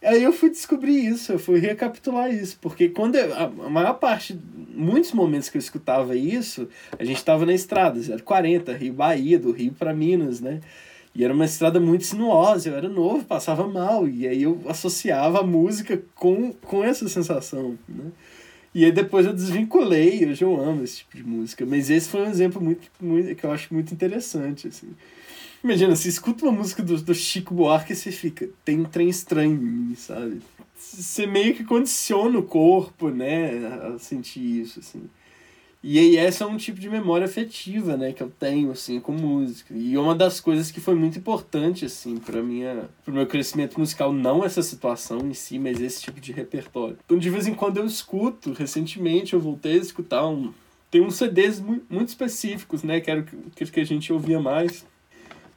Aí 0.02 0.24
eu 0.24 0.32
fui 0.32 0.50
descobrir 0.50 1.06
isso, 1.06 1.34
eu 1.34 1.40
fui 1.40 1.60
recapitular 1.60 2.34
isso, 2.34 2.58
porque 2.62 2.88
quando 2.88 3.16
eu, 3.16 3.36
a, 3.36 3.50
maior 3.70 3.96
parte, 3.96 4.40
muitos 4.70 5.12
momentos 5.12 5.50
que 5.50 5.58
eu 5.58 5.60
escutava 5.60 6.16
isso, 6.16 6.70
a 6.98 7.04
gente 7.04 7.18
estava 7.18 7.46
na 7.46 7.54
estrada, 7.54 8.00
040, 8.24 8.72
Rio 8.74 8.94
Bahia, 8.94 9.38
do 9.38 9.52
Rio 9.52 9.74
para 9.74 9.94
Minas, 9.94 10.40
né? 10.40 10.62
E 11.14 11.24
era 11.24 11.34
uma 11.34 11.44
estrada 11.44 11.82
muito 11.82 12.06
sinuosa, 12.06 12.70
eu 12.70 12.76
era 12.78 12.88
novo, 12.88 13.26
passava 13.26 13.68
mal, 13.68 14.08
e 14.08 14.26
aí 14.26 14.44
eu 14.44 14.62
associava 14.70 15.40
a 15.40 15.44
música 15.44 16.02
com, 16.16 16.54
com 16.54 16.82
essa 16.82 17.10
sensação, 17.10 17.78
né? 17.88 18.06
E 18.74 18.86
aí 18.86 18.92
depois 18.92 19.26
eu 19.26 19.34
desvinculei, 19.34 20.26
hoje 20.26 20.44
eu 20.44 20.56
amo 20.62 20.84
esse 20.84 20.98
tipo 20.98 21.18
de 21.18 21.24
música. 21.24 21.66
Mas 21.66 21.90
esse 21.90 22.08
foi 22.08 22.22
um 22.22 22.30
exemplo 22.30 22.62
muito, 22.62 22.90
muito 23.02 23.34
que 23.36 23.44
eu 23.44 23.52
acho 23.52 23.74
muito 23.74 23.94
interessante, 23.94 24.68
assim. 24.68 24.90
Imagina, 25.64 25.96
você 25.96 26.08
escuta 26.08 26.46
uma 26.46 26.54
música 26.54 26.82
do, 26.82 27.02
do 27.02 27.14
Chico 27.14 27.54
Buarque 27.54 27.92
e 27.92 27.96
você 27.96 28.12
fica, 28.12 28.48
tem 28.64 28.80
um 28.80 28.86
trem 28.86 29.10
estranho 29.10 29.54
em 29.54 29.58
mim, 29.58 29.96
sabe? 29.96 30.42
Você 30.78 31.28
meio 31.28 31.54
que 31.54 31.66
condiciona 31.66 32.40
o 32.40 32.44
corpo, 32.44 33.10
né, 33.10 33.68
a 33.94 34.00
sentir 34.00 34.62
isso, 34.62 34.80
assim. 34.80 35.10
E 35.82 35.98
aí 35.98 36.18
essa 36.18 36.44
é 36.44 36.48
um 36.48 36.58
tipo 36.58 36.78
de 36.78 36.90
memória 36.90 37.26
afetiva, 37.26 37.96
né, 37.96 38.12
que 38.12 38.22
eu 38.22 38.30
tenho 38.30 38.72
assim 38.72 39.00
com 39.00 39.14
música. 39.14 39.74
E 39.74 39.98
uma 39.98 40.14
das 40.14 40.40
coisas 40.42 40.72
que 40.72 40.82
foi 40.82 40.94
muito 40.94 41.18
importante 41.20 41.86
assim 41.86 42.18
para 42.18 42.44
minha 42.44 42.90
pro 43.04 43.14
meu 43.14 43.26
crescimento 43.26 43.80
musical, 43.80 44.12
não 44.12 44.44
essa 44.44 44.62
situação 44.62 45.20
em 45.20 45.34
si, 45.34 45.58
mas 45.58 45.80
esse 45.80 46.02
tipo 46.02 46.20
de 46.20 46.34
repertório. 46.34 46.98
Então 47.06 47.18
de 47.18 47.30
vez 47.30 47.48
em 47.48 47.54
quando 47.54 47.78
eu 47.78 47.86
escuto, 47.86 48.52
recentemente 48.52 49.34
eu 49.34 49.40
voltei 49.40 49.74
a 49.74 49.78
escutar 49.78 50.28
um 50.28 50.54
tem 50.92 51.02
uns 51.02 51.16
CDs 51.16 51.60
muito 51.62 52.08
específicos, 52.08 52.84
né, 52.84 53.00
que 53.00 53.12
era 53.12 53.22
o 53.22 53.24
que 53.24 53.80
a 53.80 53.86
gente 53.86 54.12
ouvia 54.12 54.40
mais 54.40 54.84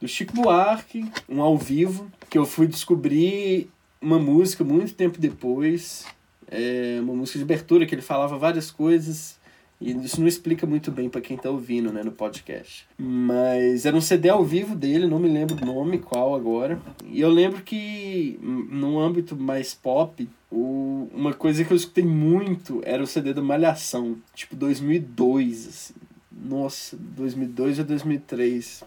do 0.03 0.07
Chico 0.09 0.33
Buarque, 0.33 1.09
um 1.29 1.41
ao 1.41 1.57
vivo, 1.57 2.11
que 2.29 2.37
eu 2.37 2.45
fui 2.45 2.67
descobrir 2.67 3.69
uma 4.01 4.19
música 4.19 4.61
muito 4.61 4.93
tempo 4.93 5.17
depois, 5.17 6.05
é 6.51 6.99
uma 7.01 7.13
música 7.13 7.37
de 7.37 7.45
abertura 7.45 7.85
que 7.85 7.95
ele 7.95 8.01
falava 8.01 8.37
várias 8.37 8.69
coisas 8.69 9.39
e 9.79 9.91
isso 9.91 10.19
não 10.19 10.27
explica 10.27 10.67
muito 10.67 10.91
bem 10.91 11.07
para 11.09 11.21
quem 11.21 11.37
tá 11.37 11.49
ouvindo, 11.49 11.91
né, 11.93 12.03
no 12.03 12.11
podcast. 12.11 12.85
Mas 12.97 13.85
era 13.85 13.95
um 13.95 14.01
CD 14.01 14.27
ao 14.27 14.43
vivo 14.43 14.75
dele, 14.75 15.07
não 15.07 15.19
me 15.19 15.29
lembro 15.29 15.55
o 15.55 15.65
nome, 15.65 15.99
qual 15.99 16.35
agora. 16.35 16.81
E 17.05 17.21
eu 17.21 17.29
lembro 17.29 17.61
que, 17.61 18.37
num 18.41 18.99
âmbito 18.99 19.37
mais 19.37 19.73
pop, 19.73 20.27
o, 20.51 21.07
uma 21.13 21.33
coisa 21.33 21.63
que 21.63 21.71
eu 21.71 21.77
escutei 21.77 22.03
muito 22.03 22.81
era 22.83 23.01
o 23.01 23.07
CD 23.07 23.33
do 23.33 23.41
Malhação, 23.41 24.17
tipo 24.35 24.53
2002, 24.53 25.67
assim. 25.67 25.93
Nossa, 26.29 26.97
2002 26.97 27.79
ou 27.79 27.85
2003. 27.85 28.83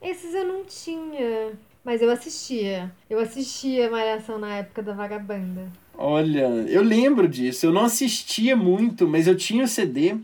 Esses 0.00 0.34
eu 0.34 0.46
não 0.46 0.64
tinha, 0.64 1.52
mas 1.84 2.00
eu 2.00 2.10
assistia. 2.10 2.92
Eu 3.08 3.18
assistia 3.18 3.90
Malhação 3.90 4.38
na 4.38 4.56
época 4.56 4.82
da 4.82 4.92
Vagabanda. 4.92 5.70
Olha, 5.96 6.46
eu 6.68 6.82
lembro 6.82 7.26
disso. 7.26 7.66
Eu 7.66 7.72
não 7.72 7.84
assistia 7.84 8.54
muito, 8.54 9.08
mas 9.08 9.26
eu 9.26 9.36
tinha 9.36 9.64
o 9.64 9.68
CD 9.68 10.16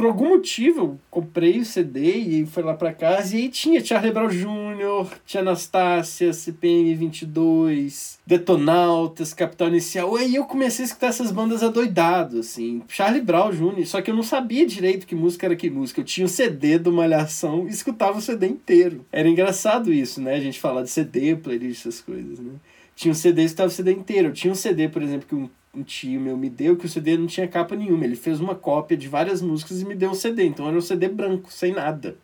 por 0.00 0.06
algum 0.06 0.30
motivo, 0.30 0.80
eu 0.80 1.00
comprei 1.10 1.58
o 1.60 1.64
CD 1.64 2.16
e 2.16 2.46
fui 2.46 2.62
lá 2.62 2.72
pra 2.72 2.90
casa 2.90 3.36
e 3.36 3.42
aí 3.42 3.48
tinha 3.50 3.84
Charlie 3.84 4.10
Brown 4.10 4.28
Jr., 4.28 5.14
tinha 5.26 5.42
Anastácia, 5.42 6.32
CPM 6.32 6.94
22, 6.94 8.18
Detonautas, 8.26 9.34
Capital 9.34 9.68
Inicial. 9.68 10.18
E 10.18 10.22
aí 10.22 10.34
eu 10.36 10.46
comecei 10.46 10.86
a 10.86 10.88
escutar 10.88 11.08
essas 11.08 11.30
bandas 11.30 11.62
adoidado, 11.62 12.38
assim. 12.38 12.82
Charlie 12.88 13.20
Brown 13.20 13.50
Jr., 13.50 13.84
só 13.84 14.00
que 14.00 14.10
eu 14.10 14.14
não 14.14 14.22
sabia 14.22 14.64
direito 14.64 15.06
que 15.06 15.14
música 15.14 15.46
era 15.46 15.54
que 15.54 15.68
música. 15.68 16.00
Eu 16.00 16.04
tinha 16.06 16.24
o 16.24 16.30
CD 16.30 16.78
do 16.78 16.90
Malhação 16.90 17.66
e 17.66 17.70
escutava 17.70 18.16
o 18.16 18.22
CD 18.22 18.46
inteiro. 18.46 19.04
Era 19.12 19.28
engraçado 19.28 19.92
isso, 19.92 20.18
né? 20.22 20.34
A 20.34 20.40
gente 20.40 20.58
falar 20.58 20.82
de 20.82 20.88
CD, 20.88 21.36
playlist, 21.36 21.80
essas 21.80 22.00
coisas, 22.00 22.38
né? 22.38 22.52
Tinha 22.96 23.12
um 23.12 23.14
CD 23.14 23.42
e 23.42 23.44
escutava 23.44 23.68
o 23.68 23.72
CD 23.72 23.92
inteiro. 23.92 24.28
Eu 24.28 24.32
tinha 24.32 24.50
um 24.50 24.56
CD, 24.56 24.88
por 24.88 25.02
exemplo, 25.02 25.26
que 25.28 25.34
um 25.34 25.50
um 25.74 25.82
tio 25.82 26.20
meu 26.20 26.36
me 26.36 26.50
deu 26.50 26.76
que 26.76 26.86
o 26.86 26.88
CD 26.88 27.16
não 27.16 27.26
tinha 27.26 27.46
capa 27.46 27.76
nenhuma. 27.76 28.04
Ele 28.04 28.16
fez 28.16 28.40
uma 28.40 28.54
cópia 28.54 28.96
de 28.96 29.08
várias 29.08 29.40
músicas 29.40 29.80
e 29.80 29.84
me 29.84 29.94
deu 29.94 30.10
um 30.10 30.14
CD. 30.14 30.44
Então 30.44 30.66
era 30.66 30.76
um 30.76 30.80
CD 30.80 31.08
branco, 31.08 31.52
sem 31.52 31.72
nada. 31.72 32.16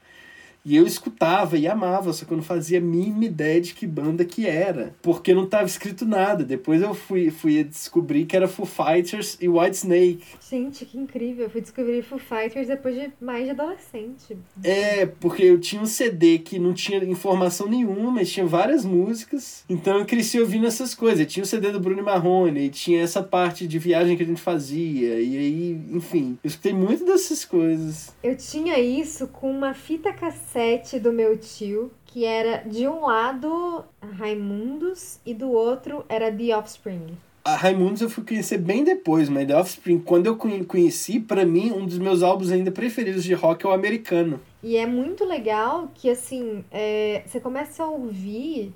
E 0.66 0.74
eu 0.74 0.84
escutava 0.84 1.56
e 1.56 1.68
amava, 1.68 2.12
só 2.12 2.24
que 2.24 2.32
eu 2.32 2.36
não 2.36 2.42
fazia 2.42 2.78
a 2.78 2.80
mínima 2.80 3.24
ideia 3.24 3.60
de 3.60 3.72
que 3.72 3.86
banda 3.86 4.24
que 4.24 4.48
era. 4.48 4.92
Porque 5.00 5.32
não 5.32 5.44
estava 5.44 5.64
escrito 5.64 6.04
nada. 6.04 6.42
Depois 6.42 6.82
eu 6.82 6.92
fui, 6.92 7.30
fui 7.30 7.62
descobrir 7.62 8.26
que 8.26 8.34
era 8.34 8.48
Foo 8.48 8.66
Fighters 8.66 9.38
e 9.40 9.48
White 9.48 9.76
Snake. 9.76 10.24
Gente, 10.50 10.84
que 10.84 10.98
incrível. 10.98 11.44
Eu 11.44 11.50
fui 11.50 11.60
descobrir 11.60 12.02
Foo 12.02 12.18
Fighters 12.18 12.66
depois 12.66 12.96
de 12.96 13.12
mais 13.20 13.44
de 13.44 13.50
adolescente. 13.50 14.36
É, 14.64 15.06
porque 15.06 15.44
eu 15.44 15.60
tinha 15.60 15.80
um 15.80 15.86
CD 15.86 16.40
que 16.40 16.58
não 16.58 16.74
tinha 16.74 16.98
informação 17.04 17.68
nenhuma, 17.68 18.10
mas 18.10 18.32
tinha 18.32 18.44
várias 18.44 18.84
músicas. 18.84 19.64
Então 19.70 20.00
eu 20.00 20.04
cresci 20.04 20.40
ouvindo 20.40 20.66
essas 20.66 20.96
coisas. 20.96 21.20
Eu 21.20 21.26
tinha 21.26 21.44
o 21.44 21.46
CD 21.46 21.70
do 21.70 21.78
Bruno 21.78 22.02
Marrone, 22.02 22.66
e 22.66 22.70
tinha 22.70 23.02
essa 23.02 23.22
parte 23.22 23.68
de 23.68 23.78
viagem 23.78 24.16
que 24.16 24.24
a 24.24 24.26
gente 24.26 24.40
fazia. 24.40 25.20
E 25.20 25.38
aí, 25.38 25.80
enfim, 25.92 26.36
eu 26.42 26.48
escutei 26.48 26.72
muito 26.72 27.04
dessas 27.04 27.44
coisas. 27.44 28.12
Eu 28.20 28.36
tinha 28.36 28.80
isso 28.80 29.28
com 29.28 29.48
uma 29.48 29.72
fita 29.72 30.12
cassete 30.12 30.55
cassete 30.56 30.98
do 30.98 31.12
meu 31.12 31.36
tio, 31.36 31.92
que 32.06 32.24
era 32.24 32.66
de 32.66 32.88
um 32.88 33.02
lado 33.02 33.84
Raimundos 34.00 35.20
e 35.26 35.34
do 35.34 35.50
outro 35.50 36.02
era 36.08 36.32
The 36.32 36.56
Offspring. 36.56 37.18
A 37.44 37.54
Raimundos 37.54 38.00
eu 38.00 38.08
fui 38.08 38.24
conhecer 38.24 38.56
bem 38.56 38.82
depois, 38.82 39.28
mas 39.28 39.46
The 39.46 39.54
Offspring, 39.54 39.98
quando 39.98 40.26
eu 40.26 40.36
conheci, 40.36 41.20
para 41.20 41.44
mim, 41.44 41.70
um 41.72 41.84
dos 41.84 41.98
meus 41.98 42.22
álbuns 42.22 42.50
ainda 42.50 42.72
preferidos 42.72 43.22
de 43.22 43.34
rock 43.34 43.66
é 43.66 43.68
o 43.68 43.72
americano. 43.72 44.40
E 44.62 44.78
é 44.78 44.86
muito 44.86 45.26
legal 45.26 45.90
que, 45.94 46.08
assim, 46.08 46.64
é, 46.72 47.22
você 47.26 47.38
começa 47.38 47.84
a 47.84 47.88
ouvir 47.88 48.72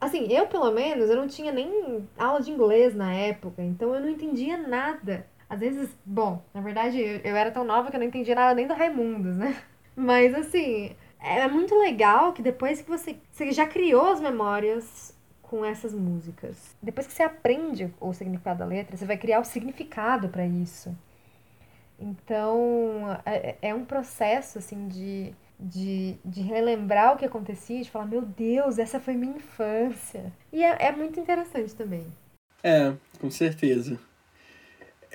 Assim, 0.00 0.32
eu 0.32 0.46
pelo 0.46 0.70
menos, 0.70 1.10
eu 1.10 1.16
não 1.16 1.26
tinha 1.26 1.50
nem 1.50 2.06
aula 2.16 2.40
de 2.40 2.52
inglês 2.52 2.94
na 2.94 3.12
época, 3.12 3.60
então 3.60 3.92
eu 3.92 4.00
não 4.00 4.08
entendia 4.08 4.56
nada. 4.56 5.26
Às 5.50 5.58
vezes, 5.58 5.88
bom, 6.06 6.40
na 6.54 6.60
verdade 6.60 7.00
eu, 7.00 7.16
eu 7.24 7.34
era 7.34 7.50
tão 7.50 7.64
nova 7.64 7.90
que 7.90 7.96
eu 7.96 7.98
não 7.98 8.06
entendia 8.06 8.36
nada 8.36 8.54
nem 8.54 8.68
do 8.68 8.74
Raimundos, 8.74 9.36
né? 9.36 9.56
Mas 9.98 10.32
assim, 10.32 10.94
é 11.18 11.48
muito 11.48 11.76
legal 11.76 12.32
que 12.32 12.40
depois 12.40 12.80
que 12.80 12.88
você, 12.88 13.16
você 13.32 13.50
já 13.50 13.66
criou 13.66 14.12
as 14.12 14.20
memórias 14.20 15.12
com 15.42 15.64
essas 15.64 15.92
músicas, 15.92 16.76
depois 16.80 17.04
que 17.04 17.12
você 17.12 17.24
aprende 17.24 17.92
o 18.00 18.12
significado 18.12 18.60
da 18.60 18.64
letra, 18.64 18.96
você 18.96 19.04
vai 19.04 19.16
criar 19.16 19.40
o 19.40 19.44
significado 19.44 20.28
para 20.28 20.46
isso. 20.46 20.96
Então, 21.98 23.18
é, 23.26 23.56
é 23.60 23.74
um 23.74 23.84
processo, 23.84 24.58
assim, 24.58 24.86
de, 24.86 25.34
de, 25.58 26.16
de 26.24 26.42
relembrar 26.42 27.14
o 27.14 27.16
que 27.16 27.24
acontecia, 27.24 27.82
de 27.82 27.90
falar, 27.90 28.06
meu 28.06 28.22
Deus, 28.22 28.78
essa 28.78 29.00
foi 29.00 29.14
minha 29.14 29.34
infância. 29.34 30.32
E 30.52 30.62
é, 30.62 30.76
é 30.86 30.92
muito 30.92 31.18
interessante 31.18 31.74
também. 31.74 32.06
É, 32.62 32.94
com 33.20 33.28
certeza. 33.32 33.98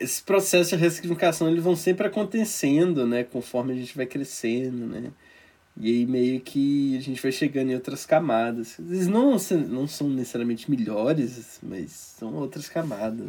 Esses 0.04 0.20
processos 0.20 0.70
de 0.70 0.76
ressignificação, 0.76 1.50
eles 1.50 1.64
vão 1.64 1.76
sempre 1.76 2.08
acontecendo, 2.08 3.08
né? 3.08 3.24
Conforme 3.24 3.74
a 3.74 3.76
gente 3.76 3.96
vai 3.96 4.06
crescendo, 4.06 4.86
né? 4.86 5.12
E 5.76 5.90
aí 5.90 6.06
meio 6.06 6.40
que 6.42 6.96
a 6.98 7.02
gente 7.02 7.22
vai 7.22 7.32
chegando 7.32 7.72
em 7.72 7.76
outras 7.76 8.06
camadas. 8.06 8.78
Eles 8.78 9.08
não, 9.08 9.38
não 9.70 9.88
são 9.88 10.10
necessariamente 10.10 10.70
melhores, 10.70 11.60
mas 11.64 11.92
são 11.92 12.34
outras 12.36 12.70
camadas. 12.70 13.26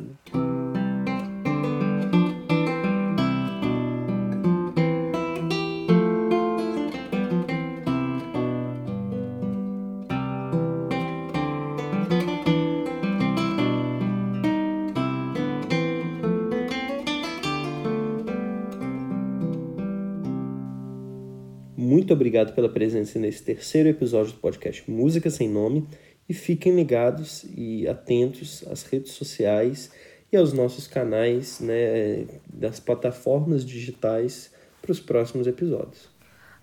Obrigado 22.14 22.54
pela 22.54 22.68
presença 22.68 23.18
nesse 23.18 23.42
terceiro 23.42 23.88
episódio 23.88 24.32
do 24.32 24.38
podcast 24.38 24.88
Música 24.88 25.28
Sem 25.28 25.48
Nome 25.48 25.86
e 26.28 26.32
fiquem 26.32 26.74
ligados 26.74 27.44
e 27.56 27.88
atentos 27.88 28.64
às 28.70 28.84
redes 28.84 29.12
sociais 29.12 29.90
e 30.32 30.36
aos 30.36 30.52
nossos 30.52 30.86
canais 30.86 31.58
né, 31.58 32.24
das 32.48 32.78
plataformas 32.78 33.64
digitais 33.64 34.52
para 34.80 34.92
os 34.92 35.00
próximos 35.00 35.48
episódios. 35.48 36.08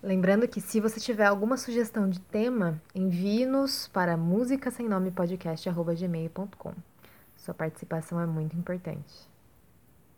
Lembrando 0.02 0.48
que 0.48 0.60
se 0.60 0.80
você 0.80 0.98
tiver 0.98 1.26
alguma 1.26 1.58
sugestão 1.58 2.08
de 2.08 2.18
tema, 2.18 2.80
envie-nos 2.94 3.88
para 3.88 4.16
música 4.16 4.70
sem 4.70 4.88
nome 4.88 5.10
podcast@gmail.com. 5.10 6.72
Sua 7.36 7.52
participação 7.52 8.18
é 8.18 8.26
muito 8.26 8.56
importante. 8.56 9.31